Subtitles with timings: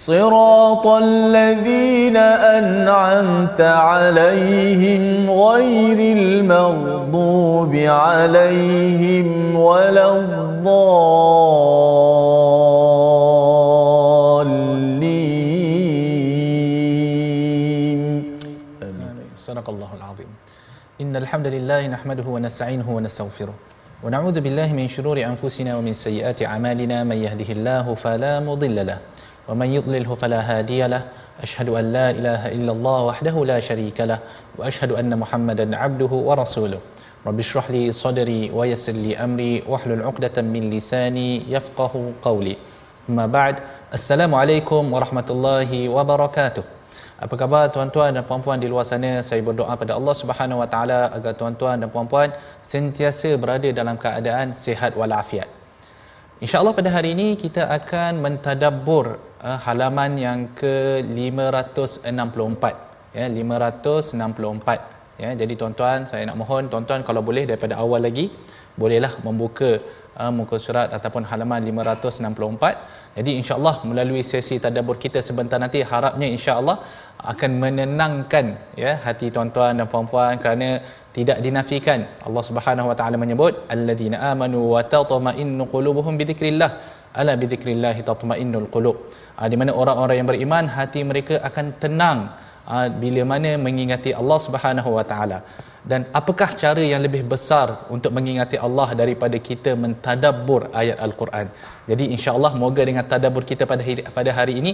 [0.00, 2.16] صراط الذين
[2.56, 10.80] أنعمت عليهم غير المغضوب عليهم ولا الضالين.
[19.36, 20.30] صدق الله العظيم.
[21.00, 23.54] إن الحمد لله نحمده ونستعينه ونستغفره
[24.04, 27.04] ونعوذ بالله من شرور أنفسنا ومن سيئات أعمالنا.
[27.04, 28.98] من يهده الله فلا مضل له
[29.48, 31.02] ومن يضلله فلا هادي له
[31.42, 34.18] أشهد أن لا إله إلا الله وحده لا شريك له
[34.58, 36.80] وأشهد أن محمدا عبده ورسوله
[37.26, 42.56] رب اشرح لي صدري ويسر لي أمري واحلل عقدة من لساني يفقه قولي
[43.08, 43.56] أما بعد
[43.94, 46.62] السلام عليكم ورحمة الله وبركاته
[47.20, 49.20] Apa khabar tuan-tuan dan puan-puan di luar sana?
[49.20, 52.32] Saya berdoa pada Allah Subhanahu Wa Taala agar tuan-tuan dan puan-puan
[52.64, 55.59] sentiasa berada dalam keadaan sihat walafiat.
[56.44, 59.06] Insya-Allah pada hari ini kita akan mentadabbur
[59.46, 62.64] uh, halaman yang ke-564
[63.18, 68.24] ya 564 ya jadi tuan-tuan saya nak mohon tuan-tuan kalau boleh daripada awal lagi
[68.80, 69.70] bolehlah membuka
[70.20, 76.28] uh, muka surat ataupun halaman 564 jadi insya-Allah melalui sesi tadabbur kita sebentar nanti harapnya
[76.36, 76.76] insya-Allah
[77.32, 78.46] akan menenangkan
[78.84, 80.68] ya hati tuan-tuan dan puan-puan kerana
[81.16, 82.00] tidak dinafikan.
[82.28, 86.70] Allah Subhanahu wa taala menyebut alladzina amanu wa tatma'innu qulubuhum bidzikrillah
[87.20, 88.96] ala bidzikrillah tatma'innul qulub.
[89.38, 92.18] Ha, di mana orang-orang yang beriman hati mereka akan tenang
[92.70, 95.40] ha, bila mana mengingati Allah Subhanahu wa taala.
[95.90, 101.46] Dan apakah cara yang lebih besar untuk mengingati Allah daripada kita mentadabbur ayat al-Quran.
[101.90, 104.72] Jadi insya-Allah moga dengan tadabbur kita pada hari, pada hari ini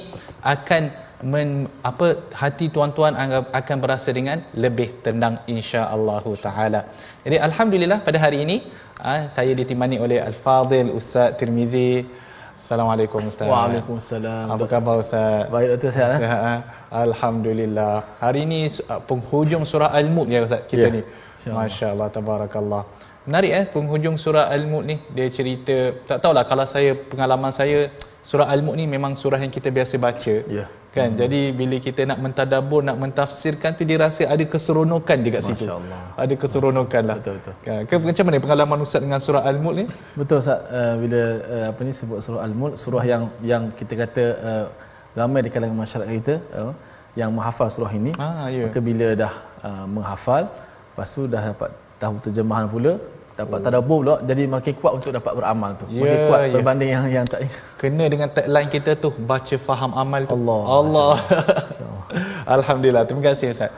[0.54, 0.82] akan
[1.22, 2.06] men, apa
[2.40, 3.16] hati tuan-tuan
[3.60, 6.80] akan berasa dengan lebih tenang insya-Allah taala.
[7.24, 8.56] Jadi alhamdulillah pada hari ini
[9.36, 12.04] saya ditemani oleh Al-Fadil Ustaz Tirmizi
[12.56, 13.48] Assalamualaikum Ustaz.
[13.52, 14.46] Waalaikumsalam.
[14.54, 15.44] Apa khabar Ustaz?
[15.52, 15.90] Baik Dr.
[15.92, 16.10] Sihat.
[16.16, 16.20] Eh?
[16.24, 16.60] Sihat.
[17.04, 17.94] Alhamdulillah.
[18.24, 18.60] Hari ini
[19.10, 21.02] penghujung surah Al-Mulk ya Ustaz kita Ya, ni.
[21.58, 22.82] Masya-Allah tabarakallah.
[23.28, 25.76] Menarik eh penghujung surah Al-Mulk ni dia cerita
[26.08, 27.78] tak tahulah kalau saya pengalaman saya
[28.30, 30.34] surah Al-Mulk ni memang surah yang kita biasa baca.
[30.58, 30.64] Ya.
[30.96, 31.08] Kan?
[31.12, 31.18] Hmm.
[31.22, 35.64] Jadi bila kita nak mentadabbur, nak mentafsirkan tu dia rasa ada keseronokan dekat situ.
[35.68, 36.00] Masya-Allah.
[36.24, 37.16] Ada keseronokan lah.
[37.20, 37.54] Betul, betul.
[37.66, 37.80] Kan?
[37.88, 39.84] Ke, macam mana pengalaman Ustaz dengan surah Al-Mulk ni?
[40.20, 41.20] Betul Ustaz uh, bila
[41.54, 44.66] uh, apa ni sebut surah Al-Mulk surah yang yang kita kata uh,
[45.20, 46.72] ramai di kalangan masyarakat kita uh,
[47.20, 48.12] yang menghafal surah ini.
[48.20, 48.64] Ah, ya.
[48.68, 49.32] Maka bila dah
[49.68, 50.44] uh, menghafal
[50.90, 51.70] lepas tu dah dapat
[52.02, 52.92] tahu terjemahan pula
[53.36, 55.84] dapat tadabbur pula jadi makin kuat untuk dapat beramal tu.
[55.92, 56.52] Ya, makin kuat ya.
[56.56, 57.44] berbanding yang yang tak
[57.76, 60.32] Kena dengan tagline kita tu baca faham amal tu.
[60.40, 60.60] Allah.
[60.64, 61.14] Allah.
[62.56, 63.04] Alhamdulillah.
[63.04, 63.70] Terima kasih Ustaz.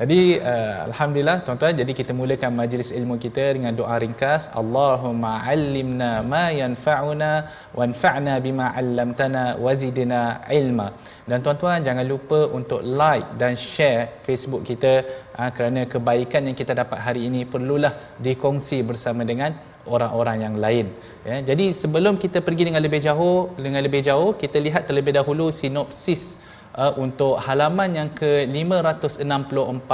[0.00, 1.76] Jadi uh, alhamdulillah tuan-tuan.
[1.80, 4.48] Jadi kita mulakan majlis ilmu kita dengan doa ringkas.
[4.60, 7.32] Allahumma 'allimna ma yanfa'una
[7.78, 10.22] wanfa'na bima 'allamtana wazidna
[10.58, 10.88] ilma.
[11.28, 15.04] Dan tuan-tuan jangan lupa untuk like dan share Facebook kita.
[15.36, 17.92] Uh, kerana kebaikan yang kita dapat hari ini perlulah
[18.24, 19.52] dikongsi bersama dengan
[19.84, 20.86] orang-orang yang lain.
[21.28, 25.52] Ya jadi sebelum kita pergi dengan lebih jauh dengan lebih jauh kita lihat terlebih dahulu
[25.60, 26.22] sinopsis
[26.76, 29.90] uh, untuk halaman yang ke-564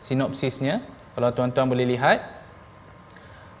[0.00, 0.80] sinopsisnya
[1.14, 2.18] kalau tuan-tuan boleh lihat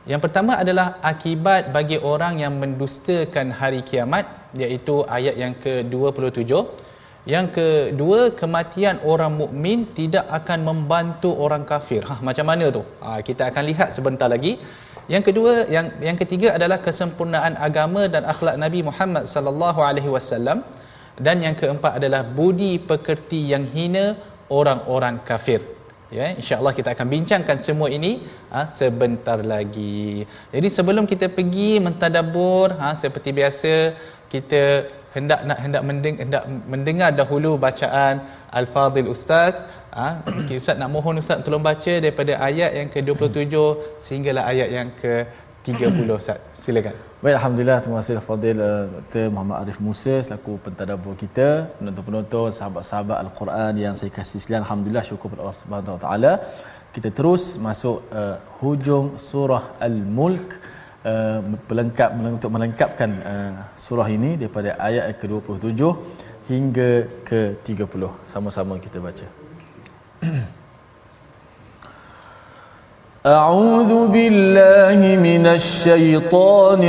[0.08, 4.24] yang pertama adalah akibat bagi orang yang mendustakan hari kiamat
[4.56, 6.50] iaitu ayat yang ke-27
[7.28, 12.00] yang kedua kematian orang mukmin tidak akan membantu orang kafir.
[12.08, 12.80] Ha macam mana tu?
[13.04, 14.56] Ha, kita akan lihat sebentar lagi.
[15.04, 20.64] Yang kedua yang yang ketiga adalah kesempurnaan agama dan akhlak Nabi Muhammad sallallahu alaihi wasallam
[21.26, 24.04] dan yang keempat adalah budi pekerti yang hina
[24.58, 25.60] orang-orang kafir.
[26.18, 28.12] Ya, insya-Allah kita akan bincangkan semua ini
[28.52, 30.26] ha, sebentar lagi.
[30.54, 33.74] Jadi sebelum kita pergi mentadabbur ha, seperti biasa
[34.32, 34.62] kita
[35.14, 38.14] hendak nak hendak mendeng, hendak mendengar dahulu bacaan
[38.58, 39.54] al-fadil ustaz
[39.94, 40.06] ha,
[40.40, 43.54] okay, ustaz nak mohon ustaz tolong baca daripada ayat yang ke-27
[44.04, 44.90] sehinggalah ayat yang
[45.64, 47.78] ke-30 ustaz silakan Baik, Alhamdulillah.
[47.84, 49.24] Terima kasih Fadil uh, Dr.
[49.32, 51.48] Muhammad Arif Musa selaku pentadabur kita,
[51.78, 54.64] penonton-penonton, sahabat-sahabat Al-Quran yang saya kasih sekalian.
[54.64, 56.32] Alhamdulillah syukur kepada Allah Subhanahu Taala.
[56.94, 60.48] Kita terus masuk uh, hujung surah Al-Mulk
[61.04, 61.40] uh,
[62.34, 63.52] untuk melengkapkan uh,
[63.86, 65.82] surah ini daripada ayat ke-27
[66.52, 66.90] hingga
[67.28, 68.02] ke-30.
[68.34, 69.28] Sama-sama kita baca.
[73.26, 76.82] أعوذ بالله من الشيطان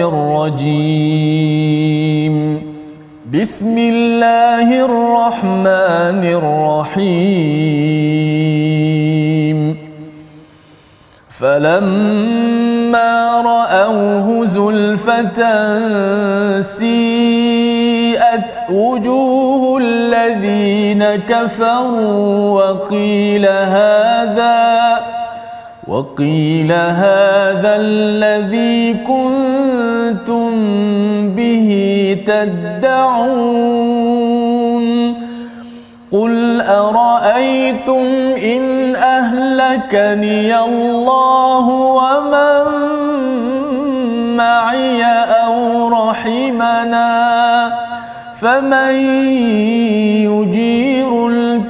[0.56, 2.36] الرجيم.
[3.34, 7.38] بسم الله الرحمن الرحيم.
[11.30, 15.42] فلما رأوه زلفة
[16.62, 25.11] سيئت وجوه الذين كفروا وقيل هذا
[25.92, 30.52] وقيل هذا الذي كنتم
[31.36, 31.70] به
[32.28, 33.82] تدعون
[36.12, 38.06] قل أرأيتم
[38.44, 42.64] إن أهلكني الله ومن
[44.38, 45.04] معي
[45.44, 47.12] أو رحمنا
[48.40, 48.96] فمن
[50.32, 50.91] يجير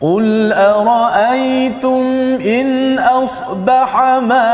[0.00, 2.02] قل أرأيتم
[2.46, 4.50] إن أصبح ماؤكم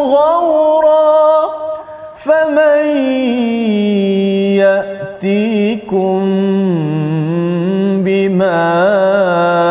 [0.00, 1.48] غورا
[2.14, 2.86] فمن
[4.58, 6.22] يأتيكم
[8.02, 9.62] بماء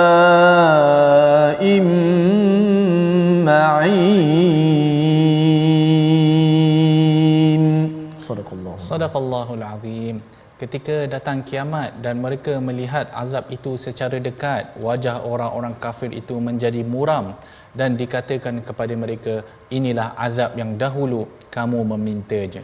[6.21, 10.30] معين صدق الله Sadaqallahul Azim.
[10.61, 16.85] Ketika datang kiamat dan mereka melihat azab itu secara dekat, wajah orang-orang kafir itu menjadi
[16.85, 17.33] muram
[17.73, 19.41] dan dikatakan kepada mereka,
[19.73, 22.61] inilah azab yang dahulu kamu meminta-nya.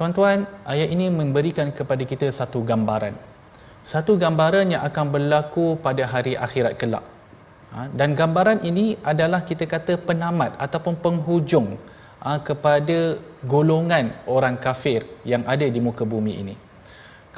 [0.00, 3.12] Tuan-tuan, ayat ini memberikan kepada kita satu gambaran.
[3.84, 7.04] Satu gambaran yang akan berlaku pada hari akhirat kelak.
[7.68, 11.68] Ha, dan gambaran ini adalah kita kata penamat ataupun penghujung
[12.24, 16.56] ha, kepada golongan orang kafir yang ada di muka bumi ini.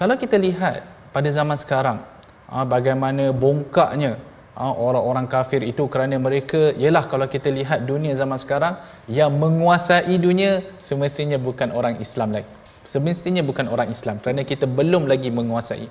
[0.00, 0.80] Kalau kita lihat
[1.12, 2.00] pada zaman sekarang,
[2.48, 4.16] ha, bagaimana bongkaknya
[4.56, 8.80] orang-orang kafir itu kerana mereka, ialah kalau kita lihat dunia zaman sekarang,
[9.12, 12.48] yang menguasai dunia semestinya bukan orang Islam lagi.
[12.88, 15.84] Semestinya bukan orang Islam kerana kita belum lagi menguasai.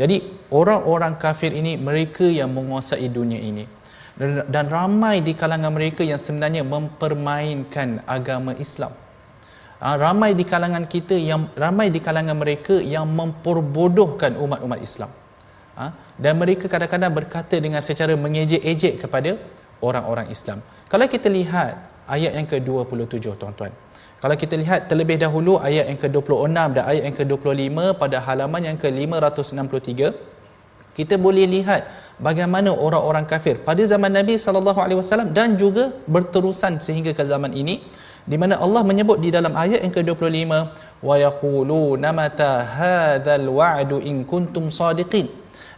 [0.00, 3.68] Jadi orang-orang kafir ini mereka yang menguasai dunia ini.
[4.48, 8.96] Dan ramai di kalangan mereka yang sebenarnya mempermainkan agama Islam.
[9.82, 15.10] Ha, ramai di kalangan kita yang ramai di kalangan mereka yang memperbodohkan umat-umat Islam.
[15.78, 15.84] Ha,
[16.24, 19.30] dan mereka kadang-kadang berkata dengan secara mengejek-ejek kepada
[19.82, 20.62] orang-orang Islam.
[20.86, 21.72] Kalau kita lihat
[22.06, 23.72] ayat yang ke-27 tuan-tuan.
[24.22, 28.78] Kalau kita lihat terlebih dahulu ayat yang ke-26 dan ayat yang ke-25 pada halaman yang
[28.78, 30.30] ke-563
[30.92, 31.82] kita boleh lihat
[32.20, 37.50] bagaimana orang-orang kafir pada zaman Nabi sallallahu alaihi wasallam dan juga berterusan sehingga ke zaman
[37.56, 37.80] ini
[38.22, 40.50] di mana Allah menyebut di dalam ayat yang ke-25
[41.02, 45.26] wa yaquluna mata hadzal wa'du in kuntum sadiqin?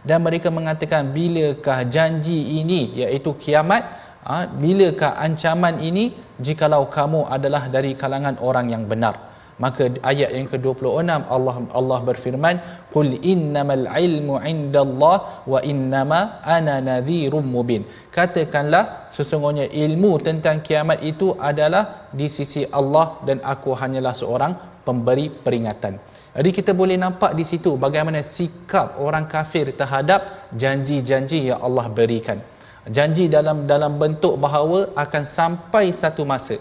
[0.05, 3.81] Dan mereka mengatakan bilakah janji ini iaitu kiamat
[4.21, 10.47] ha, bilakah ancaman ini jikalau kamu adalah dari kalangan orang yang benar maka ayat yang
[10.51, 12.55] ke-26 Allah Allah berfirman
[12.93, 15.17] qul innamal ilmu indallah
[15.53, 17.87] wa innama ana nadhirum mubin.
[18.15, 24.53] Katakanlah sesungguhnya ilmu tentang kiamat itu adalah di sisi Allah dan aku hanyalah seorang
[24.87, 25.95] pemberi peringatan.
[26.35, 32.39] Jadi kita boleh nampak di situ bagaimana sikap orang kafir terhadap janji-janji yang Allah berikan.
[32.85, 36.59] Janji dalam dalam bentuk bahawa akan sampai satu masa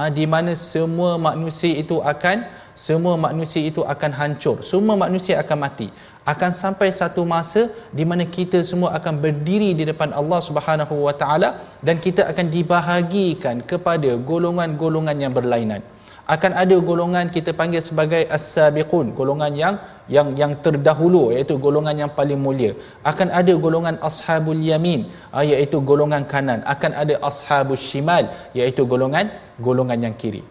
[0.00, 4.56] ha, di mana semua manusia itu akan semua manusia itu akan hancur.
[4.64, 5.88] Semua manusia akan mati.
[6.24, 11.12] Akan sampai satu masa di mana kita semua akan berdiri di depan Allah Subhanahu wa
[11.12, 15.84] taala dan kita akan dibahagikan kepada golongan-golongan yang berlainan
[16.34, 19.74] akan ada golongan kita panggil sebagai as-sabiqun golongan yang
[20.14, 22.72] yang yang terdahulu iaitu golongan yang paling mulia.
[23.10, 26.62] Akan ada golongan ashabul yamin ah, iaitu golongan kanan.
[26.74, 29.26] Akan ada ashabus shimal iaitu golongan
[29.58, 30.42] golongan yang kiri.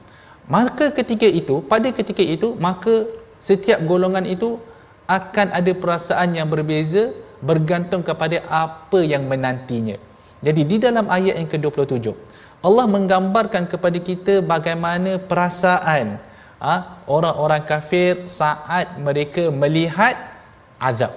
[0.55, 3.07] Maka ketika itu pada ketika itu maka
[3.39, 4.59] setiap golongan itu
[5.07, 9.95] akan ada perasaan yang berbeza bergantung kepada apa yang menantinya.
[10.43, 12.15] Jadi di dalam ayat yang ke-27
[12.60, 16.20] Allah menggambarkan kepada kita bagaimana perasaan
[16.60, 16.74] ha,
[17.08, 20.16] orang-orang kafir saat mereka melihat
[20.75, 21.16] azab.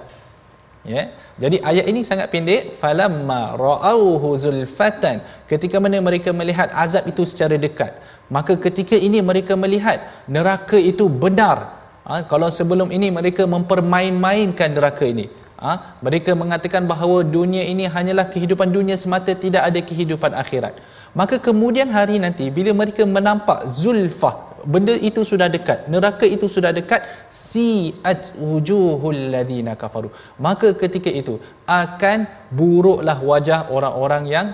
[0.83, 1.15] Ya.
[1.39, 7.55] Jadi ayat ini sangat pendek falamma ra'awhu zulfatan ketika mana mereka melihat azab itu secara
[7.55, 7.95] dekat
[8.27, 10.03] maka ketika ini mereka melihat
[10.35, 11.71] neraka itu benar
[12.03, 18.29] ha, kalau sebelum ini mereka mempermain-mainkan neraka ini ha, mereka mengatakan bahawa dunia ini hanyalah
[18.33, 20.73] kehidupan dunia semata tidak ada kehidupan akhirat.
[21.13, 26.71] Maka kemudian hari nanti bila mereka menampak zulfah benda itu sudah dekat neraka itu sudah
[26.71, 30.09] dekat si at wujuhul ladina kafaru.
[30.39, 34.47] Maka ketika itu akan buruklah wajah orang-orang yang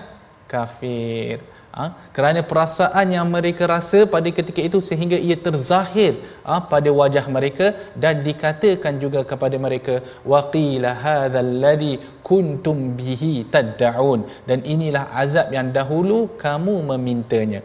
[0.50, 1.38] kafir
[1.80, 1.86] ha?
[2.16, 6.12] kerana perasaan yang mereka rasa pada ketika itu sehingga ia terzahir
[6.48, 6.56] ha?
[6.72, 7.66] pada wajah mereka
[8.04, 9.94] dan dikatakan juga kepada mereka
[10.32, 11.92] waqila hadzal ladzi
[12.28, 17.62] kuntum bihi tad'un dan inilah azab yang dahulu kamu memintanya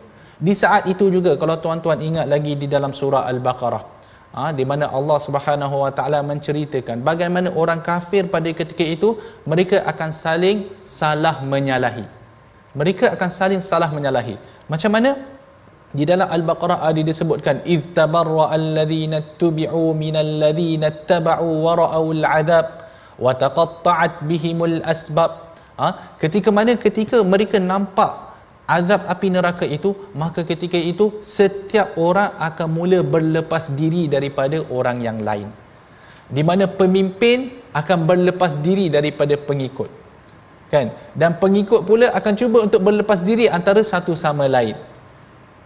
[0.47, 3.83] di saat itu juga kalau tuan-tuan ingat lagi di dalam surah al-baqarah
[4.37, 9.09] ha, di mana Allah Subhanahu wa taala menceritakan bagaimana orang kafir pada ketika itu
[9.51, 10.59] mereka akan saling
[10.99, 12.05] salah menyalahi
[12.75, 14.35] mereka akan saling salah menyalahi.
[14.67, 15.15] Macam mana?
[15.95, 22.67] Di dalam al-baqarah ada disebutkan id tabarra alladhina tubi'u minal ladhina taba'u wa ra'u al-'adab
[23.15, 25.55] wa taqatta'at bihimul asbab.
[25.79, 26.19] Ha?
[26.19, 26.75] ketika mana?
[26.75, 28.11] Ketika mereka nampak
[28.67, 34.99] azab api neraka itu maka ketika itu setiap orang akan mula berlepas diri daripada orang
[34.99, 35.47] yang lain.
[36.27, 40.04] Di mana pemimpin akan berlepas diri daripada pengikut
[40.75, 40.87] kan?
[41.21, 44.75] Dan pengikut pula akan cuba untuk berlepas diri antara satu sama lain.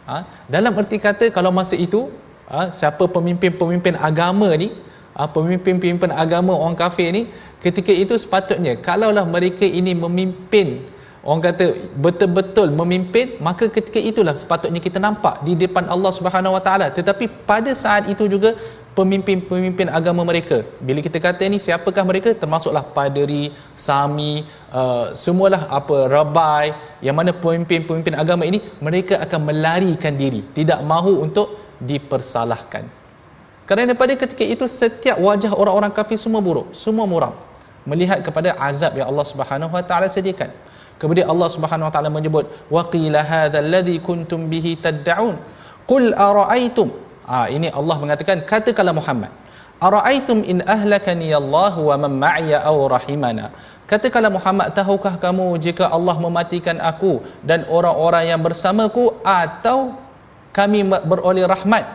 [0.10, 0.26] Ha?
[0.50, 2.10] dalam erti kata kalau masa itu
[2.50, 4.74] ha, siapa pemimpin-pemimpin agama ni
[5.14, 7.22] ha, pemimpin-pemimpin agama orang kafir ni
[7.62, 10.82] ketika itu sepatutnya kalaulah mereka ini memimpin
[11.22, 11.66] orang kata
[12.06, 16.88] betul-betul memimpin maka ketika itulah sepatutnya kita nampak di depan Allah Subhanahu Wa Taala.
[16.90, 18.58] Tetapi pada saat itu juga
[19.00, 20.58] pemimpin-pemimpin agama mereka.
[20.88, 22.30] Bila kita kata ni siapakah mereka?
[22.42, 23.56] Termasuklah paderi,
[23.88, 24.44] sami,
[24.76, 26.76] uh, semualah apa rabai
[27.06, 31.56] yang mana pemimpin-pemimpin agama ini mereka akan melarikan diri, tidak mahu untuk
[31.92, 32.84] dipersalahkan.
[33.70, 37.34] Kerana pada ketika itu setiap wajah orang-orang kafir semua buruk, semua muram
[37.88, 40.52] melihat kepada azab yang Allah Subhanahu Wa Taala sediakan.
[41.00, 45.40] Kemudian Allah Subhanahu Wa Taala menyebut waqila hadzal ladzi kuntum bihi tad'un
[45.88, 46.92] qul ara'aytum
[47.30, 49.30] Ha, ini Allah mengatakan katakanlah Muhammad
[49.80, 53.56] Ara'aitum in ahlakani Allah wa man ma'iya aw rahimana?
[53.88, 59.96] Katakanlah Muhammad tahukah kamu jika Allah mematikan aku dan orang-orang yang bersamaku atau
[60.52, 61.88] kami beroleh rahmat?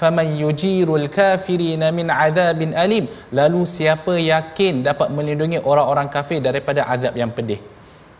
[0.00, 3.04] Faman yujirul kafirina min azabin alim.
[3.34, 7.60] Lalu siapa yakin dapat melindungi orang-orang kafir daripada azab yang pedih?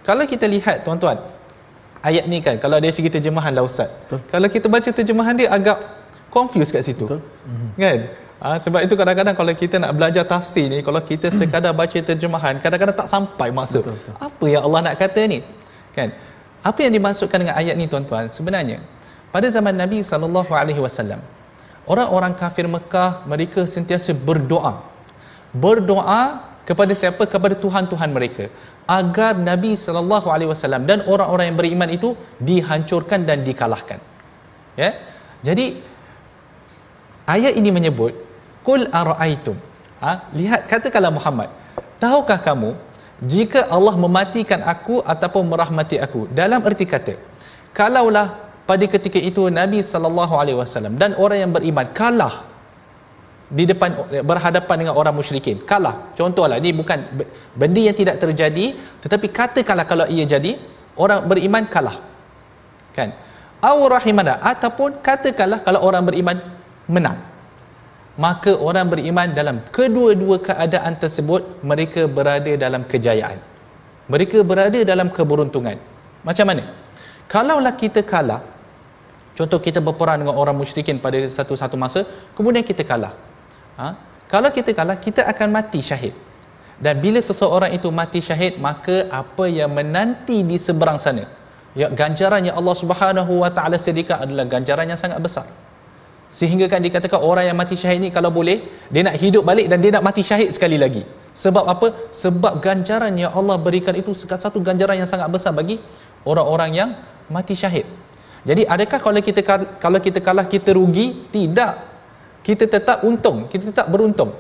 [0.05, 1.19] Kalau kita lihat tuan-tuan
[2.05, 3.91] ayat ni kan kalau dari segi terjemahan lah ustaz.
[4.05, 4.21] Betul.
[4.31, 5.79] kalau kita baca terjemahan dia agak
[6.33, 7.05] confused kat situ.
[7.05, 7.21] Betul.
[7.77, 7.99] kan?
[8.39, 12.55] Ha, sebab itu kadang-kadang kalau kita nak belajar tafsir ni kalau kita sekadar baca terjemahan
[12.63, 13.83] kadang-kadang tak sampai maksud.
[13.83, 14.15] Betul, betul.
[14.15, 15.39] apa yang Allah nak kata ni?
[15.91, 16.15] Kan?
[16.63, 18.31] Apa yang dimaksudkan dengan ayat ni tuan-tuan?
[18.31, 18.79] Sebenarnya
[19.35, 21.19] pada zaman Nabi sallallahu alaihi wasallam
[21.91, 24.87] orang-orang kafir Mekah mereka sentiasa berdoa.
[25.65, 26.23] Berdoa
[26.69, 27.27] kepada siapa?
[27.35, 28.47] Kepada tuhan-tuhan mereka.
[28.87, 33.99] Agar Nabi sallallahu alaihi wasallam dan orang-orang yang beriman itu dihancurkan dan dikalahkan.
[34.79, 34.95] Ya?
[35.43, 35.67] Jadi
[37.35, 38.17] ayat ini menyebut
[38.67, 39.57] kul araaitum
[40.01, 40.13] ha?
[40.41, 41.53] Lihat katakanlah Muhammad
[42.03, 42.73] tahukah kamu
[43.35, 46.31] jika Allah mematikan aku ataupun merahmati aku?
[46.41, 47.15] Dalam erti kata
[47.77, 48.27] kalaulah
[48.69, 52.49] pada ketika itu Nabi sallallahu alaihi wasallam dan orang yang beriman kalah
[53.49, 53.97] di depan
[54.29, 55.57] berhadapan dengan orang musyrikin.
[55.65, 56.13] Kalah.
[56.13, 57.01] Contohlah ini bukan
[57.57, 60.61] benda yang tidak terjadi tetapi katakanlah kalau ia jadi
[61.01, 61.97] orang beriman kalah.
[62.93, 63.17] Kan?
[63.65, 66.37] Au rahimana ataupun katakanlah kalau orang beriman
[66.89, 67.21] menang.
[68.19, 73.39] Maka orang beriman dalam kedua-dua keadaan tersebut mereka berada dalam kejayaan.
[74.11, 75.79] Mereka berada dalam keberuntungan.
[76.27, 76.65] Macam mana?
[77.31, 78.43] Kalaulah kita kalah
[79.39, 82.03] contoh kita berperang dengan orang musyrikin pada satu-satu masa
[82.35, 83.15] kemudian kita kalah.
[83.79, 83.89] Ha?
[84.27, 86.17] kalau kita kalah kita akan mati syahid.
[86.79, 91.27] Dan bila seseorang itu mati syahid maka apa yang menanti di seberang sana?
[91.79, 95.47] Ya ganjaran yang Allah Subhanahu wa taala sediakan adalah ganjaran yang sangat besar
[96.29, 98.61] Sehingga kan dikatakan orang yang mati syahid ni kalau boleh
[98.93, 101.01] dia nak hidup balik dan dia nak mati syahid sekali lagi.
[101.33, 102.13] Sebab apa?
[102.13, 105.81] Sebab ganjaran yang Allah berikan itu satu ganjaran yang sangat besar bagi
[106.29, 106.91] orang-orang yang
[107.33, 107.89] mati syahid.
[108.45, 109.41] Jadi adakah kalau kita
[109.81, 111.17] kalau kita kalah kita rugi?
[111.33, 111.73] Tidak.
[112.45, 114.33] Kita tetap untung, kita tetap beruntung.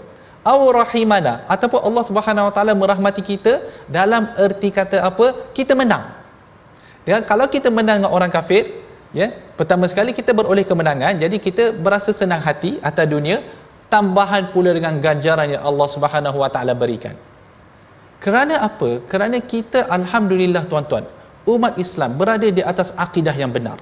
[0.49, 5.52] Aw rahimana ataupun Allah Subhanahu Wa Taala merahmati kita dalam erti kata apa?
[5.52, 6.09] Kita menang.
[7.04, 11.65] Dan kalau kita menang dengan orang kafir, ya, pertama sekali kita beroleh kemenangan, jadi kita
[11.77, 13.41] berasa senang hati atas dunia,
[13.88, 17.17] tambahan pula dengan ganjaran yang Allah Subhanahu Wa Taala berikan.
[18.19, 18.99] Kerana apa?
[19.07, 21.07] Kerana kita alhamdulillah tuan-tuan,
[21.47, 23.79] umat Islam berada di atas akidah yang benar.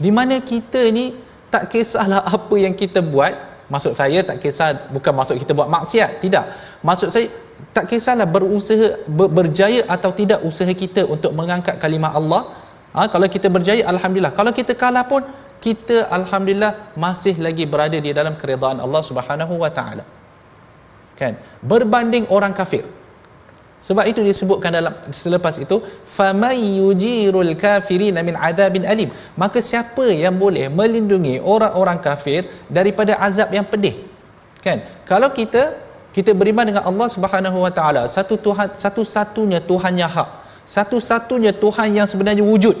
[0.00, 1.12] Di mana kita ni
[1.52, 3.34] tak kisahlah apa yang kita buat,
[3.68, 6.44] maksud saya tak kisah bukan maksud kita buat maksiat, tidak.
[6.80, 7.26] Maksud saya
[7.76, 12.42] tak kisahlah berusaha ber, berjaya atau tidak usaha kita untuk mengangkat kalimah Allah.
[12.96, 14.34] Ha, kalau kita berjaya alhamdulillah.
[14.34, 15.22] Kalau kita kalah pun
[15.64, 16.72] kita alhamdulillah
[17.04, 20.04] masih lagi berada di dalam keridaan Allah Subhanahu wa taala.
[21.20, 21.36] Kan?
[21.60, 22.84] Berbanding orang kafir.
[23.80, 29.08] Sebab itu disebutkan dalam selepas itu famay yujirul kafirin min adabin alim.
[29.40, 33.96] Maka siapa yang boleh melindungi orang-orang kafir daripada azab yang pedih?
[34.60, 34.84] Kan?
[35.08, 35.62] Kalau kita
[36.12, 40.28] kita beriman dengan Allah Subhanahu wa taala, satu Tuhan satu-satunya Tuhan yang hak,
[40.70, 42.78] satu-satunya Tuhan yang sebenarnya wujud.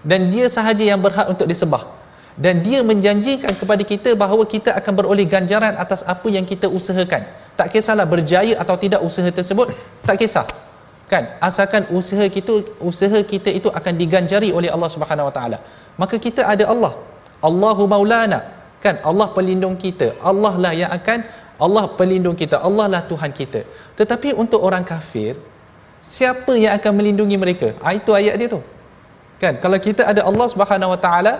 [0.00, 1.84] Dan dia sahaja yang berhak untuk disembah.
[2.32, 7.28] Dan dia menjanjikan kepada kita bahawa kita akan beroleh ganjaran atas apa yang kita usahakan.
[7.52, 9.76] Tak kisahlah berjaya atau tidak usaha tersebut.
[10.08, 10.48] Tak kisah.
[11.12, 11.28] Kan?
[11.44, 15.58] Asalkan usaha kita usaha kita itu akan diganjari oleh Allah Subhanahu Wa Taala.
[16.00, 16.96] Maka kita ada Allah.
[17.44, 18.40] Allahu Maulana.
[18.80, 18.96] Kan?
[19.04, 20.16] Allah pelindung kita.
[20.24, 21.28] Allah lah yang akan
[21.60, 22.56] Allah pelindung kita.
[22.56, 23.68] Allah lah Tuhan kita.
[24.00, 25.36] Tetapi untuk orang kafir
[26.02, 27.68] siapa yang akan melindungi mereka?
[27.80, 28.60] Ha, itu ayat dia tu.
[29.38, 29.58] Kan?
[29.62, 31.32] Kalau kita ada Allah Subhanahu Wa Taala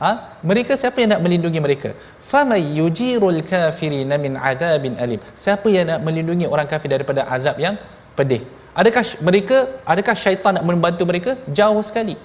[0.00, 1.92] ha, mereka siapa yang nak melindungi mereka?
[2.20, 5.20] Famay yujirul kafirin min adabin alim.
[5.36, 7.76] Siapa yang nak melindungi orang kafir daripada azab yang
[8.18, 8.42] pedih?
[8.76, 9.56] Adakah mereka
[9.88, 11.32] adakah syaitan nak membantu mereka?
[11.48, 12.16] Jauh sekali.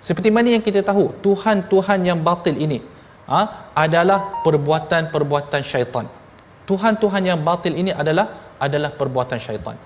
[0.00, 2.80] Seperti mana yang kita tahu tuhan-tuhan yang batil ini
[3.28, 6.08] ha, adalah perbuatan-perbuatan syaitan.
[6.64, 9.76] Tuhan-tuhan yang batil ini adalah adalah perbuatan syaitan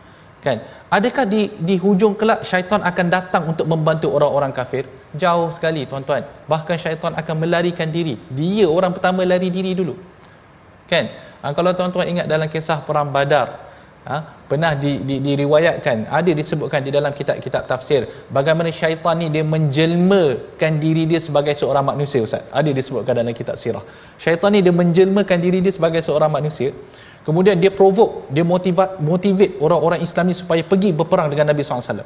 [0.45, 0.61] kan?
[0.93, 4.85] Adakah di di hujung kelak syaitan akan datang untuk membantu orang-orang kafir?
[5.17, 6.23] Jauh sekali tuan-tuan.
[6.53, 8.15] Bahkan syaitan akan melarikan diri.
[8.29, 9.97] Dia orang pertama lari diri dulu.
[10.85, 11.09] Kan?
[11.41, 13.49] Ha, kalau tuan-tuan ingat dalam kisah perang badar
[14.05, 14.17] ha,
[14.49, 18.05] pernah di, di, diriwayatkan ada disebutkan di dalam kitab-kitab tafsir
[18.37, 22.45] bagaimana syaitan ni dia menjelmakan diri dia sebagai seorang manusia ustaz.
[22.53, 23.85] Ada disebutkan dalam kitab sirah.
[24.21, 26.71] Syaitan ni dia menjelmakan diri dia sebagai seorang manusia
[27.25, 32.05] kemudian dia provoke dia motivate motivate orang-orang Islam ni supaya pergi berperang dengan Nabi SAW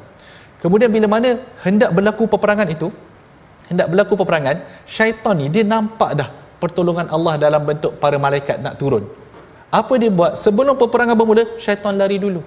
[0.59, 2.91] Kemudian bila mana hendak berlaku peperangan itu,
[3.71, 6.29] hendak berlaku peperangan, syaitan ni dia nampak dah
[6.59, 9.07] pertolongan Allah dalam bentuk para malaikat nak turun.
[9.71, 10.35] Apa dia buat?
[10.35, 12.43] Sebelum peperangan bermula, syaitan lari dulu.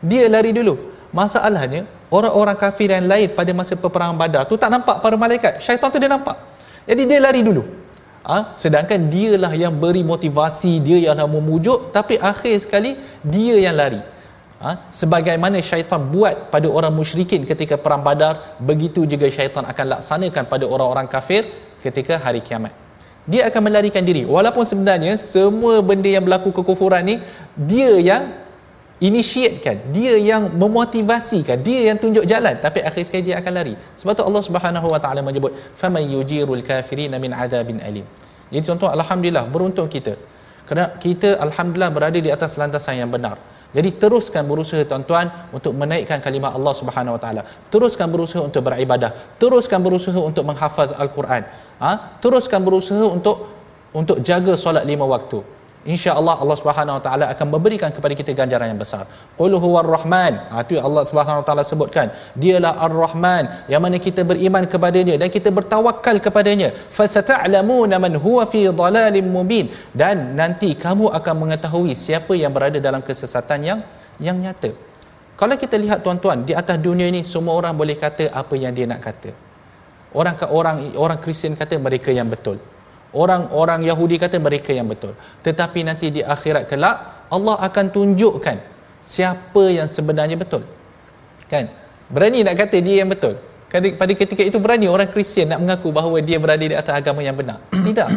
[0.00, 0.96] Dia lari dulu.
[1.12, 5.60] Masalahnya, orang-orang kafir yang lain pada masa peperangan badar tu tak nampak para malaikat.
[5.60, 6.40] Syaitan tu dia nampak.
[6.88, 7.60] Jadi dia lari dulu.
[8.20, 8.52] Ha?
[8.52, 12.92] Sedangkan dialah yang beri motivasi, dia yang nak memujuk, tapi akhir sekali,
[13.24, 14.00] dia yang lari
[14.60, 14.70] ha?
[15.00, 20.64] sebagaimana syaitan buat pada orang musyrikin ketika perang badar begitu juga syaitan akan laksanakan pada
[20.68, 21.48] orang-orang kafir
[21.84, 22.72] ketika hari kiamat
[23.32, 27.16] dia akan melarikan diri walaupun sebenarnya semua benda yang berlaku kekufuran ni
[27.56, 28.22] dia yang
[29.08, 34.12] initiatekan dia yang memotivasikan dia yang tunjuk jalan tapi akhir sekali dia akan lari sebab
[34.18, 38.04] tu Allah Subhanahu wa taala menyebut faman yujirul kafirin min adabin alim
[38.52, 40.14] jadi contoh alhamdulillah beruntung kita
[40.68, 46.18] kerana kita alhamdulillah berada di atas landasan yang benar jadi teruskan berusaha tuan-tuan untuk menaikkan
[46.18, 47.42] kalimah Allah Subhanahu Wa Taala.
[47.70, 49.14] Teruskan berusaha untuk beribadah.
[49.38, 51.46] Teruskan berusaha untuk menghafaz Al-Quran.
[51.78, 52.18] Ha?
[52.18, 53.46] Teruskan berusaha untuk
[53.94, 55.38] untuk jaga solat lima waktu
[55.88, 59.08] insya-Allah Allah Subhanahu Wa Taala akan memberikan kepada kita ganjaran yang besar.
[59.38, 60.36] Qul huwar rahman.
[60.52, 62.12] Ha itu Allah Subhanahu Wa Taala sebutkan.
[62.36, 66.76] Dialah Ar-Rahman yang mana kita beriman kepadanya dan kita bertawakal kepadanya.
[66.92, 73.00] Fasata'lamuna man huwa fi dhalalin mubin dan nanti kamu akan mengetahui siapa yang berada dalam
[73.00, 73.80] kesesatan yang
[74.20, 74.72] yang nyata.
[75.40, 78.84] Kalau kita lihat tuan-tuan di atas dunia ini semua orang boleh kata apa yang dia
[78.84, 79.32] nak kata.
[80.12, 82.60] Orang orang orang Kristian kata mereka yang betul.
[83.10, 85.18] Orang-orang Yahudi kata mereka yang betul.
[85.42, 88.56] Tetapi nanti di akhirat kelak Allah akan tunjukkan
[89.02, 90.62] siapa yang sebenarnya betul.
[91.50, 91.66] Kan?
[92.06, 93.38] Berani nak kata dia yang betul.
[93.70, 97.38] Pada ketika itu berani orang Kristian nak mengaku bahawa dia berada di atas agama yang
[97.38, 97.62] benar.
[97.70, 98.08] Tidak.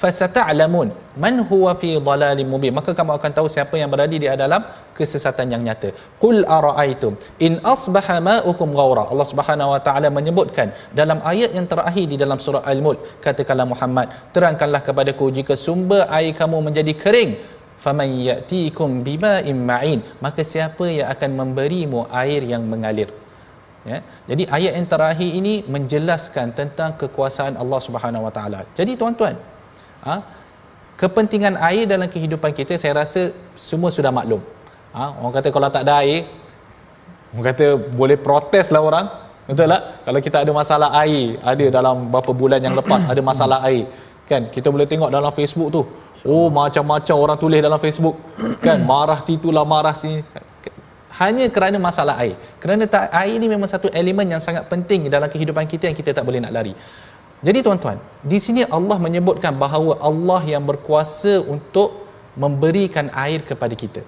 [0.00, 0.88] Fasata'lamun.
[1.24, 2.72] Man huwa fi dhalalin mubin?
[2.78, 4.62] Maka kamu akan tahu siapa yang berada di dalam
[4.98, 5.90] kesesatan yang nyata.
[6.22, 7.12] Qul araaitum
[7.46, 12.38] in asbaha ma'ukum ghaura Allah Subhanahu wa taala menyebutkan dalam ayat yang terakhir di dalam
[12.46, 17.32] surah al-mulk katakanlah Muhammad terangkanlah kepadaku jika sumber air kamu menjadi kering
[17.84, 20.00] faman yatikum bima'in ma'in.
[20.24, 23.10] Maka siapa yang akan memberimu air yang mengalir?
[23.90, 23.98] Ya.
[24.28, 28.60] Jadi ayat yang terakhir ini menjelaskan tentang kekuasaan Allah Subhanahu wa taala.
[28.78, 29.36] Jadi tuan-tuan
[30.06, 30.14] ha,
[31.00, 33.34] kepentingan air dalam kehidupan kita saya rasa
[33.68, 34.40] semua sudah maklum.
[34.96, 36.24] Ha, orang kata kalau tak ada air
[37.34, 37.66] orang kata
[38.00, 39.06] boleh protes lah orang.
[39.46, 39.82] Betul tak?
[40.06, 43.84] Kalau kita ada masalah air ada dalam beberapa bulan yang lepas ada masalah air
[44.30, 44.42] kan?
[44.54, 45.82] Kita boleh tengok dalam Facebook tu.
[46.26, 48.16] Oh macam-macam orang tulis dalam Facebook
[48.66, 48.78] kan?
[48.92, 50.22] Marah situ lah marah sini.
[51.16, 52.36] Hanya kerana masalah air.
[52.60, 56.10] Kerana tak, air ini memang satu elemen yang sangat penting dalam kehidupan kita yang kita
[56.12, 56.74] tak boleh nak lari
[57.46, 57.98] jadi tuan-tuan,
[58.30, 61.88] di sini Allah menyebutkan bahawa Allah yang berkuasa untuk
[62.42, 64.02] memberikan air kepada kita.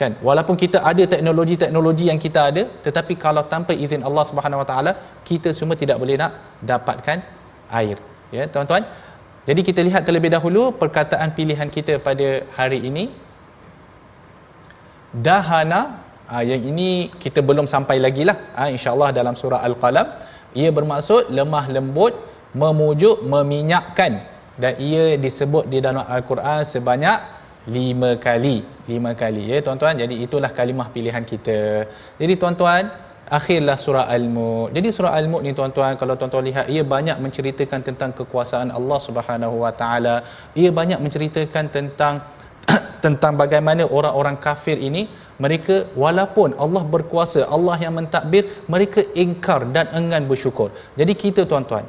[0.00, 0.12] Kan?
[0.26, 4.92] Walaupun kita ada teknologi-teknologi yang kita ada, tetapi kalau tanpa izin Allah Subhanahu Wa Taala,
[5.28, 6.32] kita semua tidak boleh nak
[6.70, 7.18] dapatkan
[7.80, 7.96] air.
[8.36, 8.86] Ya, tuan-tuan.
[9.48, 12.28] Jadi kita lihat terlebih dahulu perkataan pilihan kita pada
[12.58, 13.04] hari ini.
[15.26, 15.80] Dahana,
[16.30, 18.38] ha, yang ini kita belum sampai lagi lah.
[18.56, 20.06] Ha, InsyaAllah dalam surah Al-Qalam.
[20.60, 22.14] Ia bermaksud lemah lembut,
[22.54, 24.26] memujuk meminyakkan.
[24.60, 27.18] Dan ia disebut di dalam al-Quran sebanyak
[27.68, 28.60] lima kali.
[28.90, 29.96] Lima kali ya tuan-tuan.
[29.96, 31.88] Jadi itulah kalimah pilihan kita.
[32.20, 32.90] Jadi tuan-tuan
[33.38, 34.74] akhirlah surah al-mulk.
[34.76, 39.56] Jadi surah al-mulk ni tuan-tuan kalau tuan-tuan lihat ia banyak menceritakan tentang kekuasaan Allah Subhanahu
[39.64, 40.16] wa taala.
[40.62, 42.14] Ia banyak menceritakan tentang
[43.04, 45.08] tentang bagaimana orang-orang kafir ini
[45.40, 50.68] mereka walaupun Allah berkuasa Allah yang mentadbir mereka ingkar dan enggan bersyukur.
[51.00, 51.86] Jadi kita tuan-tuan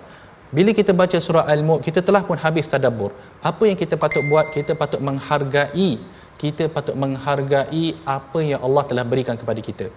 [0.51, 3.11] bila kita baca surah Al-Mulk, kita telah pun habis tadabbur.
[3.49, 4.51] Apa yang kita patut buat?
[4.55, 5.91] Kita patut menghargai.
[6.41, 7.85] Kita patut menghargai
[8.17, 9.87] apa yang Allah telah berikan kepada kita.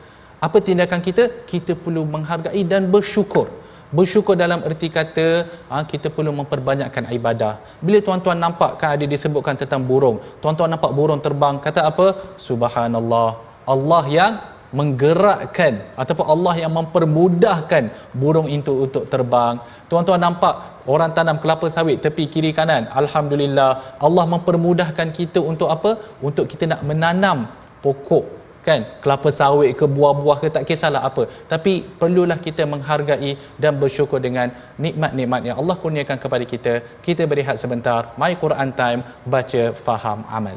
[0.46, 1.26] Apa tindakan kita?
[1.52, 3.50] Kita perlu menghargai dan bersyukur.
[3.98, 5.26] Bersyukur dalam erti kata,
[5.70, 7.58] ha, kita perlu memperbanyakkan ibadah.
[7.86, 10.18] Bila tuan-tuan nampak kan ada disebutkan tentang burung.
[10.42, 11.58] Tuan-tuan nampak burung terbang.
[11.66, 12.06] Kata apa?
[12.38, 13.30] Subhanallah.
[13.74, 14.32] Allah yang
[14.78, 17.84] menggerakkan ataupun Allah yang mempermudahkan
[18.22, 19.56] burung itu untuk terbang.
[19.90, 20.54] Tuan-tuan nampak
[20.94, 22.84] orang tanam kelapa sawit tepi kiri kanan.
[23.02, 23.70] Alhamdulillah
[24.06, 25.92] Allah mempermudahkan kita untuk apa?
[26.28, 27.38] Untuk kita nak menanam
[27.84, 28.24] pokok
[28.66, 33.32] kan kelapa sawit ke buah-buah ke tak kisahlah apa tapi perlulah kita menghargai
[33.62, 34.48] dan bersyukur dengan
[34.84, 36.72] nikmat-nikmat yang Allah kurniakan kepada kita
[37.06, 39.02] kita berehat sebentar my Quran time
[39.34, 40.56] baca faham amal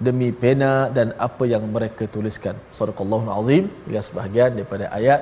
[0.00, 2.54] demi pena dan apa yang mereka tuliskan.
[2.70, 3.64] Sadaqallahul azim.
[3.90, 5.20] Ia sebahagian daripada ayat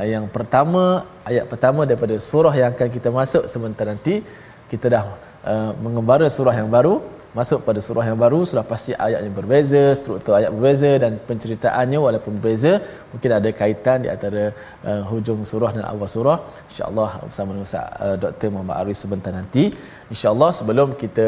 [0.00, 4.22] eh, yang pertama, ayat pertama daripada surah yang akan kita masuk sebentar nanti.
[4.70, 5.02] Kita dah
[5.50, 7.02] uh, mengembara surah yang baru,
[7.38, 12.32] masuk pada surah yang baru, sudah pasti ayatnya berbeza, struktur ayat berbeza dan penceritaannya walaupun
[12.38, 12.72] berbeza,
[13.12, 14.44] mungkin ada kaitan di antara
[14.82, 16.38] uh, hujung surah dan awal surah.
[16.70, 18.48] Insya-Allah bersama dengan uh, Dr.
[18.54, 19.64] Muhammad Arif sebentar nanti.
[20.12, 21.26] Insya-Allah sebelum kita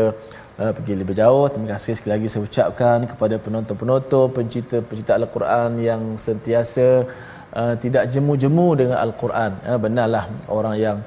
[0.59, 1.47] uh, pergi lebih jauh.
[1.53, 7.32] Terima kasih sekali lagi saya ucapkan kepada penonton-penonton, pencinta-pencinta Al-Quran yang sentiasa uh,
[7.85, 9.53] tidak jemu-jemu dengan Al-Quran.
[9.69, 10.99] Uh, benarlah orang yang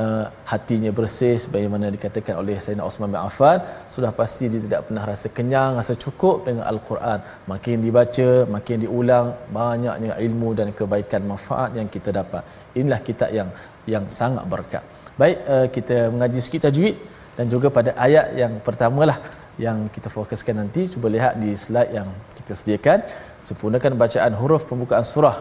[0.00, 3.58] uh, hatinya bersih sebagaimana dikatakan oleh Sayyidina Osman bin Affan
[3.94, 7.18] sudah pasti dia tidak pernah rasa kenyang rasa cukup dengan al-Quran.
[7.52, 9.26] Makin dibaca makin diulang
[9.58, 12.42] banyaknya ilmu dan kebaikan manfaat yang kita dapat.
[12.78, 13.48] Inilah kitab yang
[13.94, 14.84] yang sangat berkat.
[15.20, 16.96] Baik uh, kita mengaji sikit tajwid
[17.38, 19.18] dan juga pada ayat yang pertamalah
[19.64, 20.90] yang kita fokuskan nanti.
[20.92, 22.98] Cuba lihat di slide yang kita sediakan.
[23.44, 25.36] Sempurnakan bacaan huruf pembukaan surah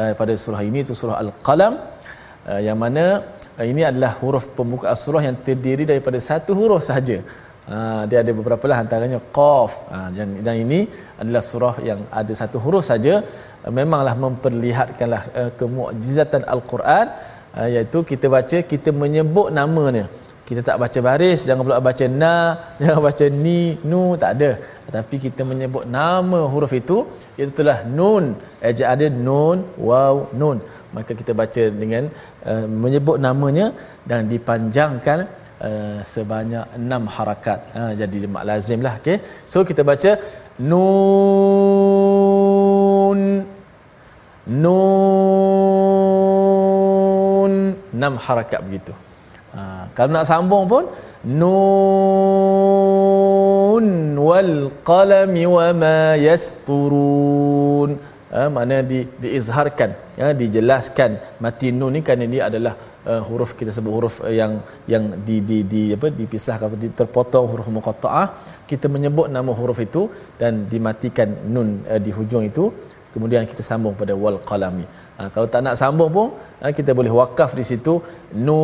[0.00, 1.74] uh, pada surah ini itu surah al-qalam.
[2.50, 3.04] Uh, yang mana
[3.58, 7.18] uh, ini adalah huruf pembukaan surah yang terdiri daripada satu huruf sahaja.
[8.10, 9.72] Dia ada beberapa lah antaranya qaf.
[10.16, 10.28] Dan,
[10.64, 10.80] ini
[11.22, 13.14] adalah surah yang ada satu huruf saja.
[13.78, 15.22] Memanglah memperlihatkanlah
[15.58, 17.06] kemukjizatan al-Quran.
[17.74, 20.04] Iaitu kita baca kita menyebut namanya
[20.48, 22.34] kita tak baca baris jangan pula baca na
[22.80, 24.50] jangan baca ni nu tak ada.
[24.86, 26.96] Tetapi kita menyebut nama huruf itu
[27.36, 28.24] iaitu telah nun.
[28.68, 30.58] Eja ada nun waw nun.
[30.94, 32.04] Maka kita baca dengan
[32.50, 33.66] uh, menyebut namanya
[34.10, 35.18] dan dipanjangkan
[35.68, 37.58] uh, sebanyak enam harakat.
[37.78, 39.16] Uh, jadi mak lazim lah okay?
[39.50, 40.10] so kita baca
[40.70, 40.78] nun
[44.62, 44.86] nun.
[47.96, 48.92] Enam harakat begitu.
[48.94, 49.05] Ha,
[49.96, 50.84] kalau nak sambung pun
[51.40, 52.66] nun
[54.28, 54.54] wal
[54.90, 57.90] qalami wa ma yasturun.
[58.36, 61.10] Ha, mana di diizharkan ya dijelaskan.
[61.44, 62.74] Mati nun ni kan ini adalah
[63.10, 64.52] uh, huruf kita sebut huruf uh, yang
[64.92, 68.26] yang di di di apa dipisahkan di, terpotong huruf muqattaah.
[68.70, 70.02] Kita menyebut nama huruf itu
[70.40, 72.64] dan dimatikan nun uh, di hujung itu
[73.16, 76.26] kemudian kita sambung pada wal qalami ha, kalau tak nak sambung pun
[76.60, 77.94] ha, kita boleh wakaf di situ
[78.46, 78.54] nun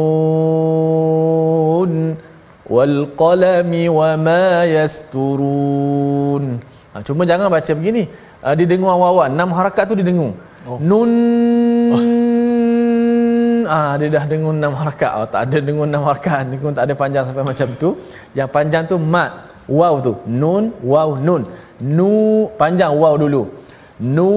[2.75, 6.45] wal qalami wa ma yasturun
[6.93, 8.05] ha, cuma jangan baca begini
[8.45, 10.33] ha, didengung awal-awal enam harakat tu didengung
[10.69, 10.79] oh.
[10.91, 11.11] nun
[11.97, 12.05] oh.
[13.73, 15.11] Ah, dia dah dengung enam harakat.
[15.17, 16.45] Oh, tak ada dengung enam harakat.
[16.53, 17.97] Dengung tak ada panjang sampai macam tu.
[18.37, 19.33] Yang panjang tu mat.
[19.65, 20.12] Waw tu.
[20.29, 21.49] Nun, waw, nun.
[21.81, 23.49] Nu, panjang waw dulu.
[24.00, 24.33] Nu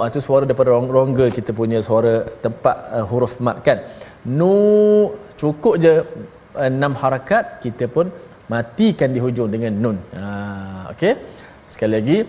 [0.00, 3.78] ah tu suara daripada rongga kita punya suara tempat uh, huruf mat kan.
[4.24, 4.56] Nu
[5.40, 8.06] cukup je uh, enam harakat kita pun
[8.48, 10.00] matikan di hujung dengan nun.
[10.16, 11.12] Ah okey.
[11.68, 12.24] Sekali lagi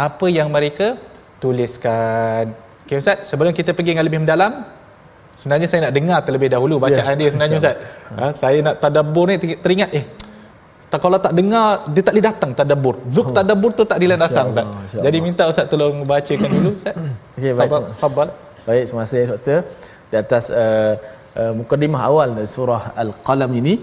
[0.08, 0.96] apa yang mereka
[1.44, 2.56] tuliskan.
[2.88, 4.64] Okey ustaz, sebelum kita pergi dengan lebih mendalam,
[5.40, 7.20] Sebenarnya saya nak dengar terlebih dahulu bacaan yeah.
[7.20, 7.76] dia sebenarnya Ustaz.
[8.20, 10.06] Ha, saya nak tadabbur ni teringat eh
[10.90, 12.96] tak kalau tak dengar dia tak boleh datang tadabbur.
[13.16, 13.34] Zuk oh.
[13.38, 14.68] tadabbur tu tak boleh datang Ustaz.
[15.06, 16.96] Jadi minta Ustaz tolong bacakan dulu Ustaz.
[17.38, 17.72] Okey baik.
[17.94, 18.30] Tafadhal.
[18.68, 19.60] Baik terima kasih doktor
[20.12, 20.94] di atas uh,
[21.42, 23.74] uh, mukadimah awal surah Al-Qalam ini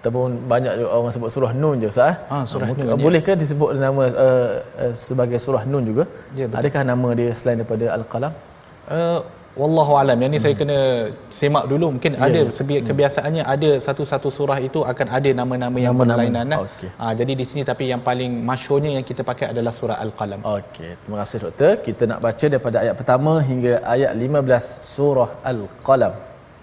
[0.00, 2.24] ataupun banyak orang sebut surah Nun je Ustaz.
[2.32, 2.84] Ah, surah Nun.
[2.88, 2.96] Ya.
[3.06, 4.50] Bolehkah disebut nama uh,
[4.82, 6.04] uh, sebagai surah Nun juga?
[6.38, 8.32] Ya, Adakah nama dia selain daripada Al-Qalam?
[8.96, 9.20] Uh,
[9.61, 10.15] Wallahu alam.
[10.23, 10.45] Yang ni hmm.
[10.45, 10.79] saya kena
[11.39, 11.87] semak dulu.
[11.95, 12.63] Mungkin yeah, ada yeah.
[12.63, 12.85] Hmm.
[12.87, 16.23] kebiasaannya ada satu-satu surah itu akan ada nama-nama yang nama-nama.
[16.23, 16.47] berlainan.
[16.65, 16.89] Okay.
[16.99, 20.39] Ha, jadi di sini tapi yang paling masyhurnya yang kita pakai adalah surah Al-Qalam.
[20.55, 20.91] Okey.
[21.03, 21.71] Terima kasih doktor.
[21.87, 26.13] Kita nak baca daripada ayat pertama hingga ayat 15 surah Al-Qalam.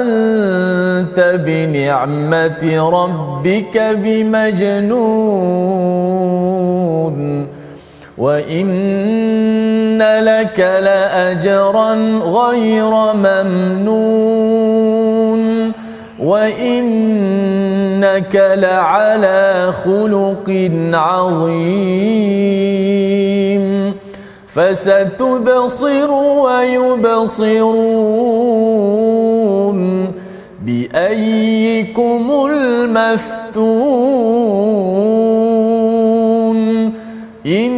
[0.00, 4.88] أنت بنعمة ربك بمجنون.
[8.18, 14.68] وإن لك لأجرا غير ممنون
[16.18, 17.54] وإنك
[18.34, 22.08] لعلى خلق عظيم
[24.46, 27.38] فستبصر ويبصرون
[30.62, 34.18] بأيكم المفتون
[37.46, 37.77] إن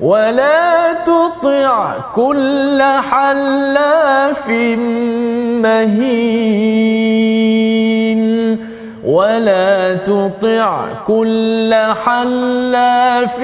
[0.00, 4.48] ولا تطع كل حلاف
[5.64, 7.06] مهين
[9.04, 13.40] ولا تطع كل حلاف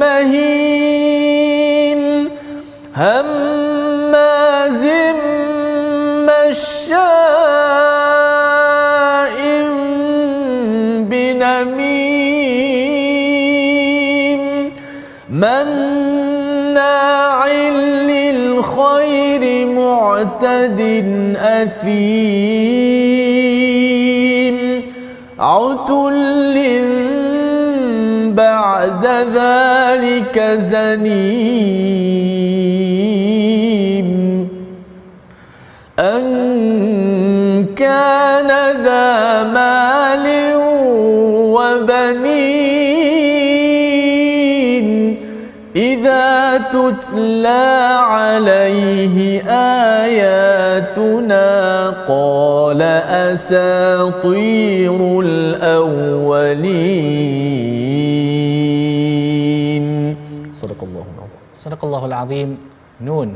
[0.00, 1.20] مهين
[2.96, 4.84] هماز
[6.28, 7.89] مشاء
[15.40, 17.38] مناع
[18.02, 20.80] للخير معتد
[21.36, 22.90] أثيم.
[25.38, 26.56] عتل
[28.34, 31.70] بعد ذلك زنيم.
[35.98, 36.29] أن
[46.89, 47.65] تتلى
[48.15, 49.43] عليه
[50.05, 51.47] آياتنا
[52.07, 52.81] قال
[53.31, 54.99] أساطير
[58.85, 59.85] الأولين
[60.53, 62.49] صدق الله العظيم Sadaqallahul Azim
[63.01, 63.33] Nun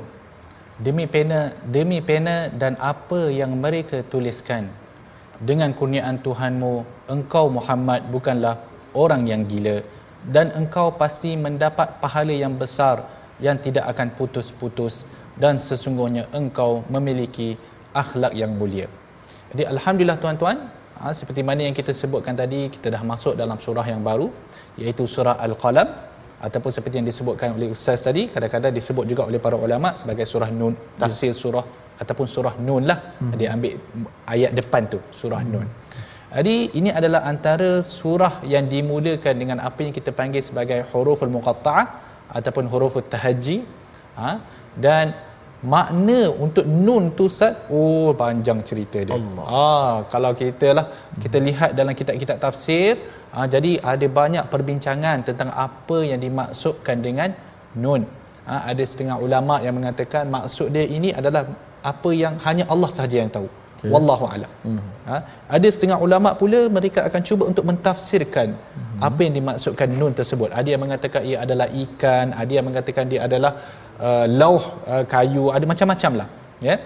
[0.78, 4.70] demi pena demi pena dan apa yang mereka tuliskan
[5.42, 8.56] dengan kurniaan Tuhanmu engkau Muhammad bukanlah
[8.94, 9.82] orang yang gila
[10.24, 13.08] dan engkau pasti mendapat pahala yang besar
[13.41, 17.59] yang tidak akan putus-putus dan sesungguhnya engkau memiliki
[17.95, 18.87] akhlak yang mulia.
[19.51, 20.57] Jadi alhamdulillah tuan-tuan,
[20.99, 24.31] ha, seperti mana yang kita sebutkan tadi kita dah masuk dalam surah yang baru
[24.79, 25.89] iaitu surah Al-Qalam
[26.47, 30.51] ataupun seperti yang disebutkan oleh ustaz tadi kadang-kadang disebut juga oleh para ulama sebagai surah
[30.61, 31.65] nun tafsir surah
[32.03, 33.33] ataupun surah nun lah hmm.
[33.41, 33.75] dia ambil
[34.35, 35.53] ayat depan tu surah hmm.
[35.55, 35.69] nun
[36.35, 41.87] jadi ini adalah antara surah yang dimulakan dengan apa yang kita panggil sebagai huruful muqatta'ah
[42.39, 43.57] ataupun huruful tahajji
[44.21, 44.31] ha?
[44.87, 45.15] dan
[45.73, 49.45] makna untuk nun tu Ustaz oh panjang cerita dia Allah.
[49.61, 50.87] ah kalau kita lah
[51.23, 53.01] kita lihat dalam kitab-kitab tafsir
[53.37, 57.33] ah jadi ada banyak perbincangan tentang apa yang dimaksudkan dengan
[57.85, 58.05] nun
[58.53, 61.45] ah ada setengah ulama yang mengatakan maksud dia ini adalah
[61.93, 63.91] apa yang hanya Allah sahaja yang tahu okay.
[63.95, 64.81] wallahu alam hmm.
[65.09, 65.17] ha?
[65.57, 68.99] ada setengah ulama pula mereka akan cuba untuk mentafsirkan hmm.
[69.09, 73.21] apa yang dimaksudkan nun tersebut ada yang mengatakan ia adalah ikan ada yang mengatakan dia
[73.29, 73.53] adalah
[74.09, 76.29] uh, lauh uh, kayu ada macam-macam lah
[76.69, 76.77] ya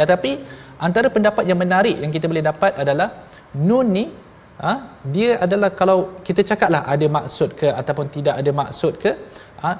[0.00, 0.32] tetapi
[0.86, 3.08] antara pendapat yang menarik yang kita boleh dapat adalah
[3.68, 4.04] nun ni
[4.64, 4.72] ha,
[5.14, 9.12] dia adalah kalau kita cakaplah ada maksud ke ataupun tidak ada maksud ke
[9.62, 9.70] ha,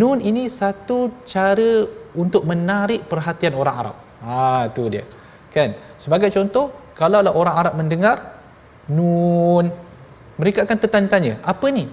[0.00, 0.98] nun ini satu
[1.32, 1.72] cara
[2.22, 5.04] untuk menarik perhatian orang Arab ha tu dia
[5.54, 5.70] kan?
[6.02, 6.66] Sebagai contoh
[6.98, 8.16] kalaulah orang Arab mendengar
[8.98, 9.66] nun
[10.40, 11.84] mereka akan tertanya-tanya apa ni?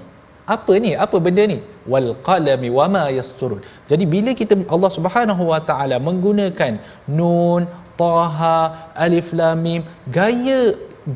[0.56, 0.92] Apa ni?
[1.06, 1.60] Apa benda ni?
[1.92, 3.60] Wal qalami wama yasturun.
[3.92, 6.80] Jadi bila kita Allah Subhanahu wa taala menggunakan
[7.20, 7.68] nun
[8.02, 8.58] taha
[9.06, 9.82] alif lam mim
[10.18, 10.60] gaya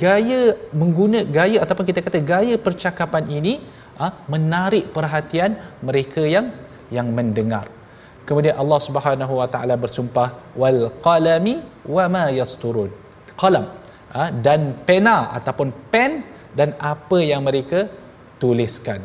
[0.04, 0.42] gaya
[0.82, 3.54] mengguna gaya ataupun kita kata gaya percakapan ini
[4.00, 5.54] ha, menarik perhatian
[5.88, 6.48] mereka yang
[6.96, 7.66] yang mendengar
[8.28, 10.28] kemudian Allah Subhanahu wa taala bersumpah
[10.62, 11.62] wal qalami
[11.96, 12.90] wama yasturun.
[13.42, 13.66] Qalam
[14.16, 16.22] ha, dan pena ataupun pen
[16.58, 17.88] dan apa yang mereka
[18.42, 19.02] tuliskan.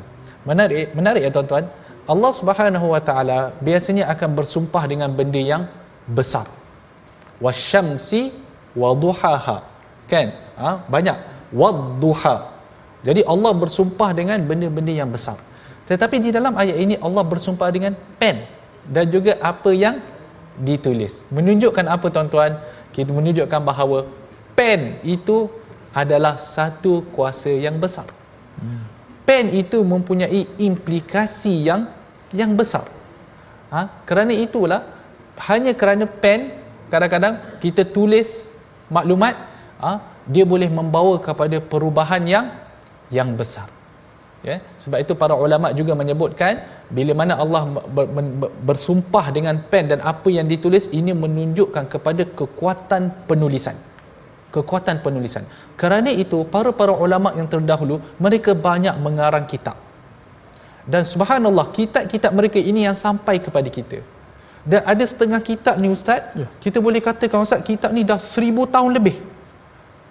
[0.49, 1.67] Menarik menarik ya tuan-tuan?
[2.07, 3.39] Allah Subhanahu wa taala
[3.69, 5.63] biasanya akan bersumpah dengan benda yang
[6.19, 6.47] besar.
[7.43, 8.33] Wasyamsi
[8.79, 9.59] waduhaha
[10.11, 10.29] kan?
[10.57, 10.71] Ha?
[10.89, 11.19] banyak.
[11.55, 12.57] Wadduha
[13.07, 15.39] jadi Allah bersumpah dengan benda-benda yang besar.
[15.87, 18.43] Tetapi di dalam ayat ini Allah bersumpah dengan pen
[18.91, 19.99] dan juga apa yang
[20.57, 22.57] ditulis menunjukkan apa tuan-tuan
[22.97, 24.09] kita menunjukkan bahawa
[24.57, 25.53] pen itu
[25.93, 28.05] adalah satu kuasa yang besar.
[29.25, 31.89] Pen itu mempunyai implikasi yang
[32.33, 32.89] yang besar.
[33.73, 34.05] Ha?
[34.09, 34.85] Kerana itulah
[35.49, 36.57] hanya kerana pen
[36.89, 38.49] kadang-kadang kita tulis
[38.89, 39.37] maklumat
[39.81, 40.01] ha?
[40.25, 42.47] dia boleh membawa kepada perubahan yang
[43.13, 43.69] yang besar.
[44.47, 46.63] Ya, sebab itu para ulama juga menyebutkan
[46.97, 52.23] bila mana Allah ber, ber, bersumpah dengan pen dan apa yang ditulis ini menunjukkan kepada
[52.39, 53.75] kekuatan penulisan
[54.57, 55.45] kekuatan penulisan.
[55.81, 59.77] Kerana itu para-para ulama yang terdahulu mereka banyak mengarang kitab.
[60.87, 63.99] Dan subhanallah kitab-kitab mereka ini yang sampai kepada kita.
[64.67, 66.47] Dan ada setengah kitab ni ustaz, ya.
[66.63, 69.19] kita boleh katakan ustaz kitab ni dah seribu tahun lebih.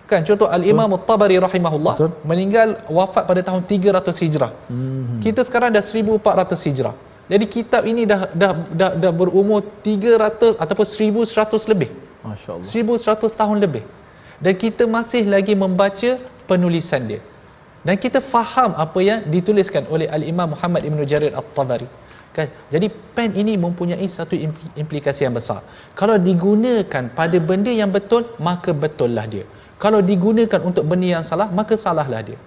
[0.10, 2.12] Kan contoh Al-Imam At-Tabari rahimahullah Betul.
[2.30, 4.52] meninggal wafat pada tahun 300 Hijrah.
[4.70, 5.18] Hmm.
[5.26, 6.96] Kita sekarang dah 1400 Hijrah.
[7.26, 11.90] Jadi kitab ini dah dah dah, dah berumur 300 ataupun 1100 lebih.
[12.22, 12.70] Masya-Allah.
[12.70, 13.84] 1100 tahun lebih
[14.44, 16.10] dan kita masih lagi membaca
[16.50, 17.22] penulisan dia
[17.86, 21.88] dan kita faham apa yang dituliskan oleh al-Imam Muhammad Ibn Jarir At-Tabari
[22.36, 24.36] kan jadi pen ini mempunyai satu
[24.84, 25.60] implikasi yang besar
[26.00, 29.46] kalau digunakan pada benda yang betul maka betullah dia
[29.84, 32.40] kalau digunakan untuk benda yang salah maka salahlah dia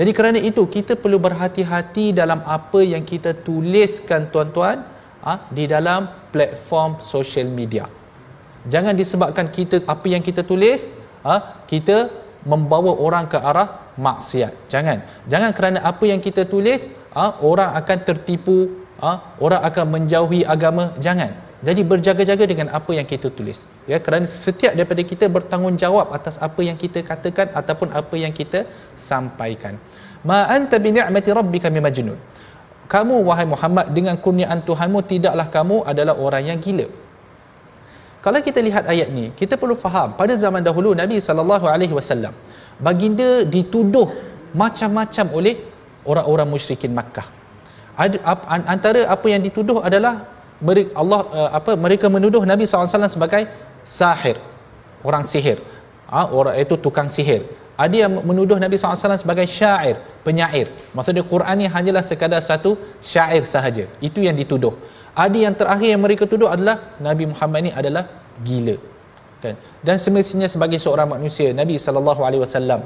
[0.00, 4.86] jadi kerana itu kita perlu berhati-hati dalam apa yang kita tuliskan tuan-tuan
[5.24, 7.84] ha, di dalam platform social media
[8.72, 10.94] jangan disebabkan kita apa yang kita tulis
[11.26, 12.08] ha, kita
[12.44, 14.72] membawa orang ke arah maksiat.
[14.72, 15.04] Jangan.
[15.28, 18.58] Jangan kerana apa yang kita tulis, ha, orang akan tertipu,
[18.96, 20.96] ha, orang akan menjauhi agama.
[20.96, 21.36] Jangan.
[21.60, 23.68] Jadi berjaga-jaga dengan apa yang kita tulis.
[23.84, 28.64] Ya, kerana setiap daripada kita bertanggungjawab atas apa yang kita katakan ataupun apa yang kita
[28.96, 29.76] sampaikan.
[30.24, 32.16] Ma anta bi ni'mati rabbika majnun.
[32.88, 36.88] Kamu wahai Muhammad dengan kurniaan Tuhanmu tidaklah kamu adalah orang yang gila.
[38.24, 42.34] Kalau kita lihat ayat ni, kita perlu faham pada zaman dahulu Nabi sallallahu alaihi wasallam
[42.80, 44.08] baginda dituduh
[44.56, 45.54] macam-macam oleh
[46.08, 47.28] orang-orang musyrikin Makkah.
[48.74, 50.24] Antara apa yang dituduh adalah
[50.60, 53.48] mereka Allah eh, apa mereka menuduh Nabi SAW sebagai
[53.84, 54.36] sahir,
[55.02, 55.58] orang sihir.
[56.10, 57.46] Ha, orang itu tukang sihir.
[57.80, 60.68] Ada yang menuduh Nabi SAW sebagai syair, penyair.
[60.92, 63.88] Maksudnya Quran ni hanyalah sekadar satu syair sahaja.
[64.04, 64.76] Itu yang dituduh
[65.14, 68.06] ada yang terakhir yang mereka tuduh adalah Nabi Muhammad ni adalah
[68.46, 68.76] gila
[69.40, 72.84] kan dan semestinya sebagai seorang manusia Nabi sallallahu alaihi wasallam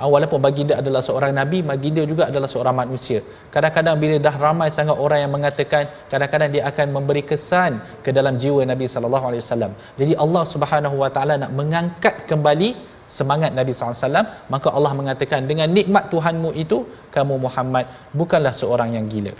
[0.00, 3.20] ah, walaupun baginda adalah seorang nabi baginda juga adalah seorang manusia.
[3.54, 8.36] Kadang-kadang bila dah ramai sangat orang yang mengatakan kadang-kadang dia akan memberi kesan ke dalam
[8.42, 9.72] jiwa Nabi sallallahu alaihi wasallam.
[10.00, 12.70] Jadi Allah Subhanahu wa taala nak mengangkat kembali
[13.16, 16.78] semangat Nabi SAW maka Allah mengatakan dengan nikmat Tuhanmu itu
[17.14, 17.86] kamu Muhammad
[18.20, 19.32] bukanlah seorang yang gila.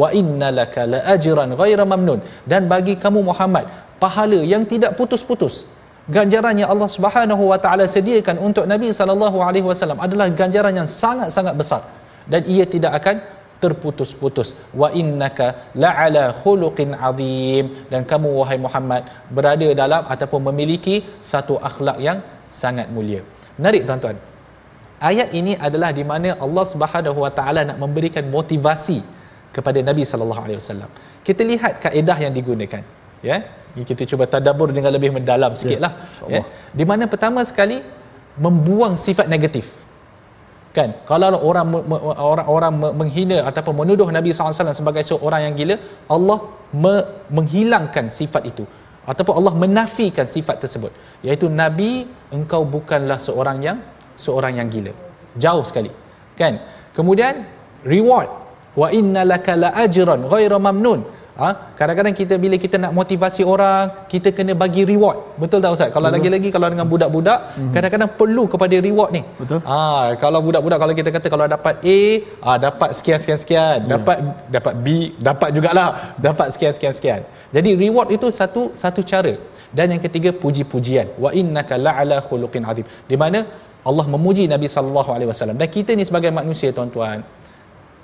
[0.00, 2.20] Wa inna laka la ajran ghaira mamnun.
[2.50, 3.68] Dan bagi kamu Muhammad
[4.02, 5.62] pahala yang tidak putus-putus
[6.16, 10.88] ganjaran yang Allah Subhanahu wa taala sediakan untuk Nabi sallallahu alaihi wasallam adalah ganjaran yang
[11.02, 11.82] sangat-sangat besar.
[12.32, 13.16] Dan ia tidak akan
[13.62, 14.48] terputus-putus.
[14.80, 15.46] Wa innaka
[15.82, 17.64] la'ala khuluqin azim.
[17.92, 19.02] Dan kamu wahai Muhammad
[19.36, 20.96] berada dalam ataupun memiliki
[21.32, 22.18] satu akhlak yang
[22.60, 23.22] sangat mulia.
[23.58, 24.18] Menarik tuan-tuan.
[25.10, 28.98] Ayat ini adalah di mana Allah Subhanahu wa taala nak memberikan motivasi
[29.56, 30.90] kepada Nabi sallallahu alaihi wasallam.
[31.26, 32.82] Kita lihat kaedah yang digunakan,
[33.24, 33.36] ya.
[33.72, 35.92] Kita cuba tadabbur dengan lebih mendalam sikitlah,
[36.28, 36.40] ya.
[36.40, 36.42] ya.
[36.76, 37.80] Di mana pertama sekali
[38.36, 39.80] membuang sifat negatif.
[40.76, 40.92] Kan?
[41.08, 41.68] Kalau orang
[42.16, 45.76] orang orang menghina ataupun menuduh Nabi SAW sebagai seorang yang gila,
[46.08, 46.38] Allah
[46.72, 48.64] me- menghilangkan sifat itu
[49.04, 50.92] ataupun Allah menafikan sifat tersebut.
[51.26, 53.78] Iaitu Nabi engkau bukanlah seorang yang
[54.16, 54.92] seorang yang gila.
[55.36, 55.92] Jauh sekali.
[56.40, 56.60] Kan?
[56.96, 57.44] Kemudian
[57.84, 58.28] reward
[58.76, 61.04] wa inna laka la ajran ghaira mamnun
[61.40, 61.48] ha?
[61.78, 65.18] kadang-kadang kita bila kita nak motivasi orang kita kena bagi reward.
[65.42, 65.90] Betul tak ustaz?
[65.96, 67.72] Kalau lagi-lagi kalau dengan budak-budak mm-hmm.
[67.74, 69.22] kadang-kadang perlu kepada reward ni.
[69.40, 69.60] Betul.
[69.70, 69.78] Ha,
[70.22, 71.98] kalau budak-budak kalau kita kata kalau dapat A
[72.44, 73.78] ha, dapat sekian sekian sekian.
[73.80, 73.90] Yeah.
[73.94, 74.16] dapat
[74.56, 74.86] dapat B
[75.28, 75.90] dapat jugalah.
[76.28, 77.20] Dapat sekian sekian sekian.
[77.56, 79.34] Jadi reward itu satu satu cara.
[79.72, 81.16] Dan yang ketiga puji-pujian.
[81.24, 82.86] Wa innaka la'ala khuluqin azim.
[83.10, 83.48] Di mana
[83.90, 85.56] Allah memuji Nabi sallallahu alaihi wasallam.
[85.60, 87.24] Dan kita ni sebagai manusia tuan-tuan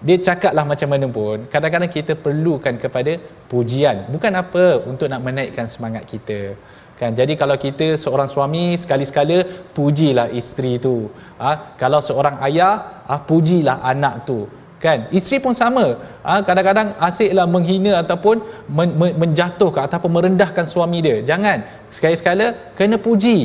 [0.06, 3.12] dia cakaplah macam mana pun kadang-kadang kita perlukan kepada
[3.50, 6.54] pujian bukan apa untuk nak menaikkan semangat kita
[7.00, 9.38] kan jadi kalau kita seorang suami sekali-sekala
[9.76, 11.10] pujilah isteri tu
[11.42, 11.74] ha?
[11.82, 13.18] kalau seorang ayah ha?
[13.30, 14.38] pujilah anak tu
[14.84, 15.86] kan isteri pun sama
[16.26, 16.38] ha?
[16.46, 18.38] kadang-kadang asiklah menghina ataupun
[18.78, 21.58] men- men- menjatuhkan ataupun merendahkan suami dia jangan
[21.96, 22.46] sekali-sekala
[22.78, 23.38] kena puji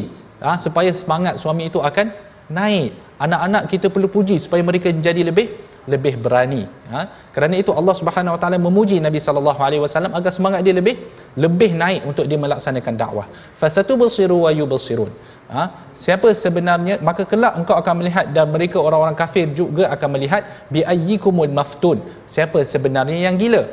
[0.45, 0.53] ha?
[0.65, 2.13] supaya semangat suami itu akan
[2.57, 2.93] naik
[3.25, 5.47] anak-anak kita perlu puji supaya mereka menjadi lebih
[5.89, 6.63] lebih berani.
[6.93, 7.01] Ha?
[7.35, 10.95] kerana itu Allah Subhanahu Wa Taala memuji Nabi sallallahu alaihi wasallam agar semangat dia lebih
[11.35, 13.27] lebih naik untuk dia melaksanakan dakwah.
[13.59, 15.11] Fasatu basiru wa yubsirun.
[15.53, 15.63] Ha?
[15.93, 20.81] siapa sebenarnya maka kelak engkau akan melihat dan mereka orang-orang kafir juga akan melihat bi
[20.93, 21.99] ayyikumul maftun.
[22.25, 23.63] Siapa sebenarnya yang gila?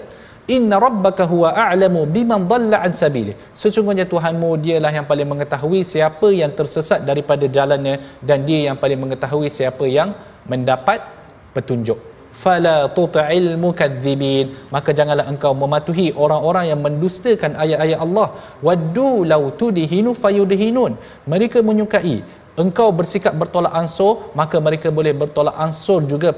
[0.50, 3.38] Inna rabbaka huwa a'lamu biman dhalla an sabili.
[3.54, 8.98] Sesungguhnya tuhanmu dialah yang paling mengetahui siapa yang tersesat daripada jalannya dan dia yang paling
[8.98, 10.11] mengetahui siapa yang
[10.50, 11.20] mendapat
[11.57, 11.98] petunjuk.
[12.42, 18.28] Fala tuta'il mukadzibin maka janganlah engkau mematuhi orang-orang yang mendustakan ayat-ayat Allah.
[18.66, 20.94] Waddu law tudhinu fayudhinun.
[21.32, 22.16] Mereka menyukai.
[22.62, 26.30] Engkau bersikap bertolak ansur maka mereka boleh bertolak ansur juga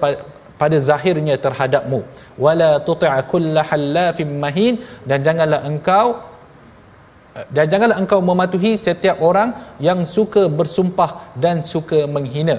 [0.60, 2.00] pada zahirnya terhadapmu.
[2.44, 4.74] Wala tuti' kulla halafin mahin.
[5.08, 6.06] Dan janganlah engkau
[7.56, 9.50] dan janganlah engkau mematuhi setiap orang
[9.88, 11.10] yang suka bersumpah
[11.44, 12.56] dan suka menghina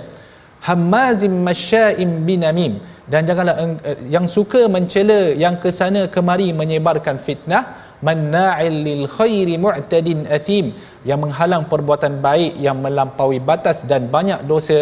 [0.68, 2.74] hammazim masya'im binamim
[3.12, 7.64] dan janganlah eh, yang suka mencela yang ke sana kemari menyebarkan fitnah
[8.08, 10.76] manna'il lil khairi mu'tadin athim.
[11.10, 14.78] Yang menghalang perbuatan baik yang melampaui batas dan banyak dosa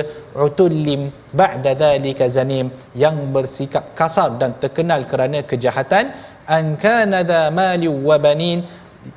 [0.48, 1.02] utullim
[1.40, 2.70] ba'da dhalika zanim.
[3.04, 6.14] Yang bersikap kasar dan terkenal kerana kejahatan.
[6.58, 8.66] An kana dha mali wa banin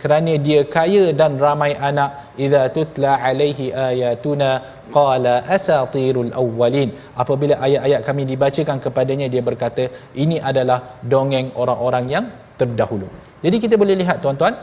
[0.03, 2.11] kerana dia kaya dan ramai anak
[2.45, 4.51] idza tutla alaihi ayatuna
[4.97, 6.91] qala asatirul awwalin.
[7.23, 9.87] Apabila ayat-ayat kami dibacakan kepadanya dia berkata
[10.25, 10.79] ini adalah
[11.13, 12.27] dongeng orang-orang yang
[12.61, 13.09] terdahulu.
[13.45, 14.57] Jadi kita boleh lihat tuan-tuan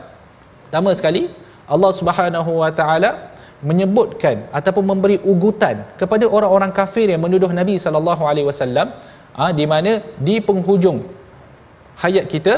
[0.66, 1.24] pertama sekali
[1.74, 3.12] Allah Subhanahu wa taala
[3.70, 8.88] menyebutkan ataupun memberi ugutan kepada orang-orang kafir yang menuduh Nabi sallallahu alaihi wasallam
[9.38, 11.00] ah, di mana di penghujung
[12.04, 12.54] hayat kita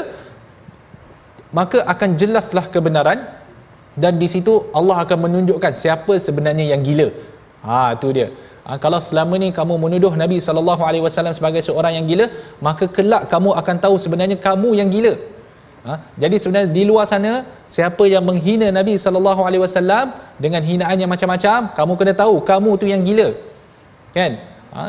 [1.58, 3.18] maka akan jelaslah kebenaran
[4.02, 7.08] dan di situ Allah akan menunjukkan siapa sebenarnya yang gila.
[7.62, 8.28] Ha tu dia.
[8.66, 12.26] Ha, kalau selama ni kamu menuduh Nabi sallallahu alaihi wasallam sebagai seorang yang gila,
[12.66, 15.14] maka kelak kamu akan tahu sebenarnya kamu yang gila.
[15.84, 15.94] Ha?
[16.22, 21.12] Jadi sebenarnya di luar sana siapa yang menghina Nabi sallallahu alaihi wasallam dengan hinaan yang
[21.12, 23.28] macam-macam, kamu kena tahu kamu tu yang gila.
[24.16, 24.40] Kan?
[24.74, 24.84] Ha?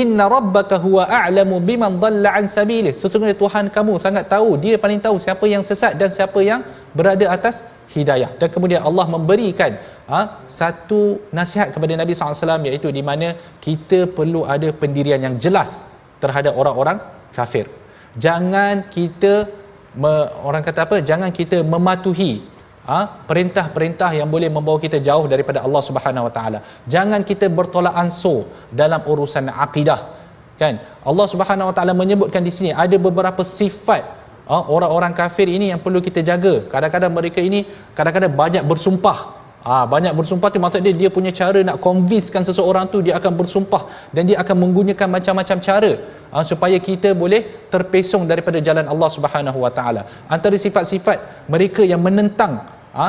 [0.00, 2.92] Inna rabbaka huwa a'lamu biman dhalla an sabilih.
[3.02, 6.60] Sesungguhnya Tuhan kamu sangat tahu, dia paling tahu siapa yang sesat dan siapa yang
[6.98, 7.56] berada atas
[7.94, 8.30] hidayah.
[8.40, 9.72] Dan kemudian Allah memberikan
[10.10, 10.20] ha,
[10.60, 11.00] satu
[11.38, 13.28] nasihat kepada Nabi SAW iaitu di mana
[13.66, 15.70] kita perlu ada pendirian yang jelas
[16.24, 16.98] terhadap orang-orang
[17.38, 17.66] kafir.
[18.24, 19.32] Jangan kita
[20.02, 20.12] me,
[20.48, 22.32] orang kata apa jangan kita mematuhi
[22.86, 22.98] ha,
[23.30, 26.58] perintah-perintah yang boleh membawa kita jauh daripada Allah Subhanahu Wa Taala.
[26.94, 30.00] Jangan kita bertolak ansur dalam urusan akidah.
[30.56, 30.80] Kan?
[31.10, 34.02] Allah Subhanahu Wa Taala menyebutkan di sini ada beberapa sifat
[34.48, 36.54] ha, orang-orang kafir ini yang perlu kita jaga.
[36.74, 37.66] Kadang-kadang mereka ini
[37.98, 39.18] kadang-kadang banyak bersumpah.
[39.66, 43.18] Ah ha, banyak bersumpah tu maksud dia dia punya cara nak convincekan seseorang tu dia
[43.18, 43.82] akan bersumpah
[44.14, 45.92] dan dia akan menggunakan macam-macam cara
[46.30, 50.02] ha, supaya kita boleh terpesong daripada jalan Allah Subhanahu Wa Taala.
[50.30, 53.08] Antara sifat-sifat mereka yang menentang ha,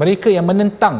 [0.00, 0.96] mereka yang menentang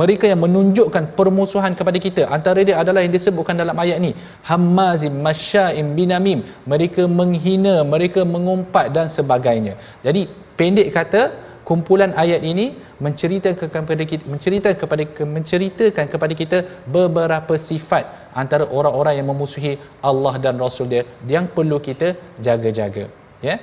[0.00, 2.22] mereka yang menunjukkan permusuhan kepada kita.
[2.36, 4.10] Antara dia adalah yang disebutkan dalam ayat ni.
[4.50, 6.40] Hammazim masya'im binamim.
[6.72, 9.74] Mereka menghina mereka mengumpat dan sebagainya.
[10.06, 10.22] Jadi
[10.58, 11.22] pendek kata
[11.68, 12.66] kumpulan ayat ini
[13.04, 15.04] menceritakan kepada kita menceritakan kepada
[15.36, 16.58] menceritakan kepada kita
[16.96, 18.04] beberapa sifat
[18.42, 19.72] antara orang-orang yang memusuhi
[20.10, 21.02] Allah dan Rasul dia
[21.36, 22.10] yang perlu kita
[22.48, 23.06] jaga-jaga.
[23.48, 23.56] Ya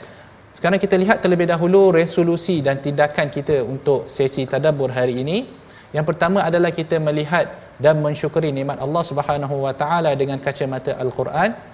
[0.52, 5.48] sekarang kita lihat terlebih dahulu resolusi dan tindakan kita untuk sesi tadabbur hari ini.
[5.96, 11.71] Yang pertama adalah kita melihat dan mensyukuri nikmat Allah Subhanahu wa taala dengan kacamata al-Quran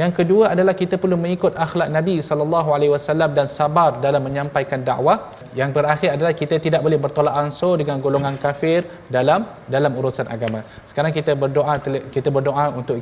[0.00, 4.80] yang kedua adalah kita perlu mengikut akhlak Nabi sallallahu alaihi wasallam dan sabar dalam menyampaikan
[4.88, 5.16] dakwah.
[5.60, 8.80] Yang terakhir adalah kita tidak boleh bertolak ansur dengan golongan kafir
[9.16, 9.40] dalam
[9.74, 10.60] dalam urusan agama.
[10.90, 11.74] Sekarang kita berdoa
[12.16, 12.96] kita berdoa untuk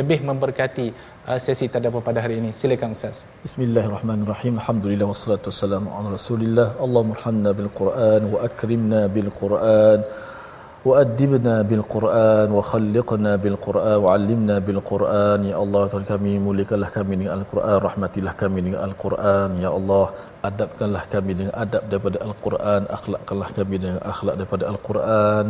[0.00, 0.86] lebih memberkati
[1.26, 2.52] uh, sesi tadabbur pada hari ini.
[2.60, 3.26] Silakan Ustaz.
[3.46, 4.54] Bismillahirrahmanirrahim.
[4.62, 6.68] Alhamdulillah wassalatu wassalamu ala Rasulillah.
[6.86, 10.00] Allahumma bil Quran wa akrimna bil Quran.
[10.85, 18.33] وأدبنا بالقرآن وخلقنا بالقرآن وعلمنا بالقرآن يا الله Tuhan kami muliakanlah kami dengan Al-Quran rahmatilah
[18.41, 20.05] kami dengan Al-Quran ya Allah
[20.49, 25.45] adabkanlah kami dengan adab daripada Al-Quran akhlakkanlah kami dengan akhlak daripada Al-Quran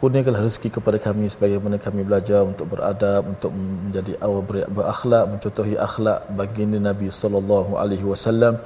[0.00, 4.42] kurniakanlah rezeki kepada kami sebagaimana kami belajar untuk beradab untuk menjadi awal
[4.76, 8.56] berakhlak mencontohi akhlak baginda Nabi sallallahu alaihi wasallam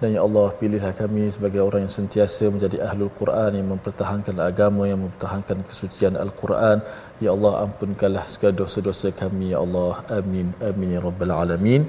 [0.00, 4.82] dan ya Allah pilihlah kami sebagai orang yang sentiasa menjadi ahlul Quran yang mempertahankan agama
[4.90, 6.78] yang mempertahankan kesucian Al-Quran.
[7.24, 9.92] Ya Allah ampunkanlah segala dosa-dosa kami ya Allah.
[10.18, 11.82] Amin amin ya rabbal alamin.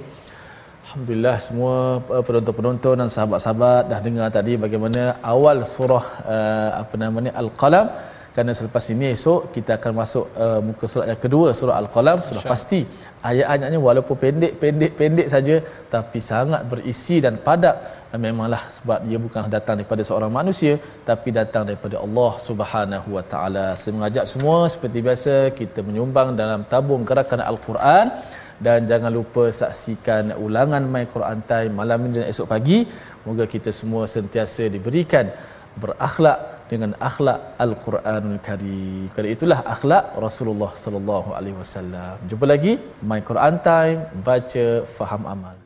[0.85, 1.75] Alhamdulillah semua
[2.15, 5.03] uh, penonton-penonton dan sahabat-sahabat dah dengar tadi bagaimana
[5.33, 6.05] awal surah
[6.35, 7.87] uh, apa namanya Al-Qalam.
[8.33, 12.17] Kerana selepas ini esok kita akan masuk uh, muka surat yang kedua surah al-qalam.
[12.27, 12.79] Sudah pasti
[13.29, 15.55] ayat-ayatnya walaupun pendek-pendek pendek saja
[15.93, 20.73] tapi sangat berisi dan padat dan memanglah sebab dia bukan datang daripada seorang manusia
[21.09, 23.67] tapi datang daripada Allah Subhanahu Wa Taala.
[23.79, 28.07] Saya mengajak semua seperti biasa kita menyumbang dalam tabung gerakan Al-Quran
[28.65, 32.79] dan jangan lupa saksikan ulangan My Quran Time malam ini dan esok pagi.
[33.25, 35.25] Moga kita semua sentiasa diberikan
[35.81, 36.39] berakhlak
[36.71, 39.09] dengan akhlak Al-Quranul Karim.
[39.13, 42.15] Kerana itulah akhlak Rasulullah sallallahu alaihi wasallam.
[42.29, 42.73] Jumpa lagi
[43.09, 43.99] My Quran Time
[44.29, 44.65] baca
[44.97, 45.58] faham amal.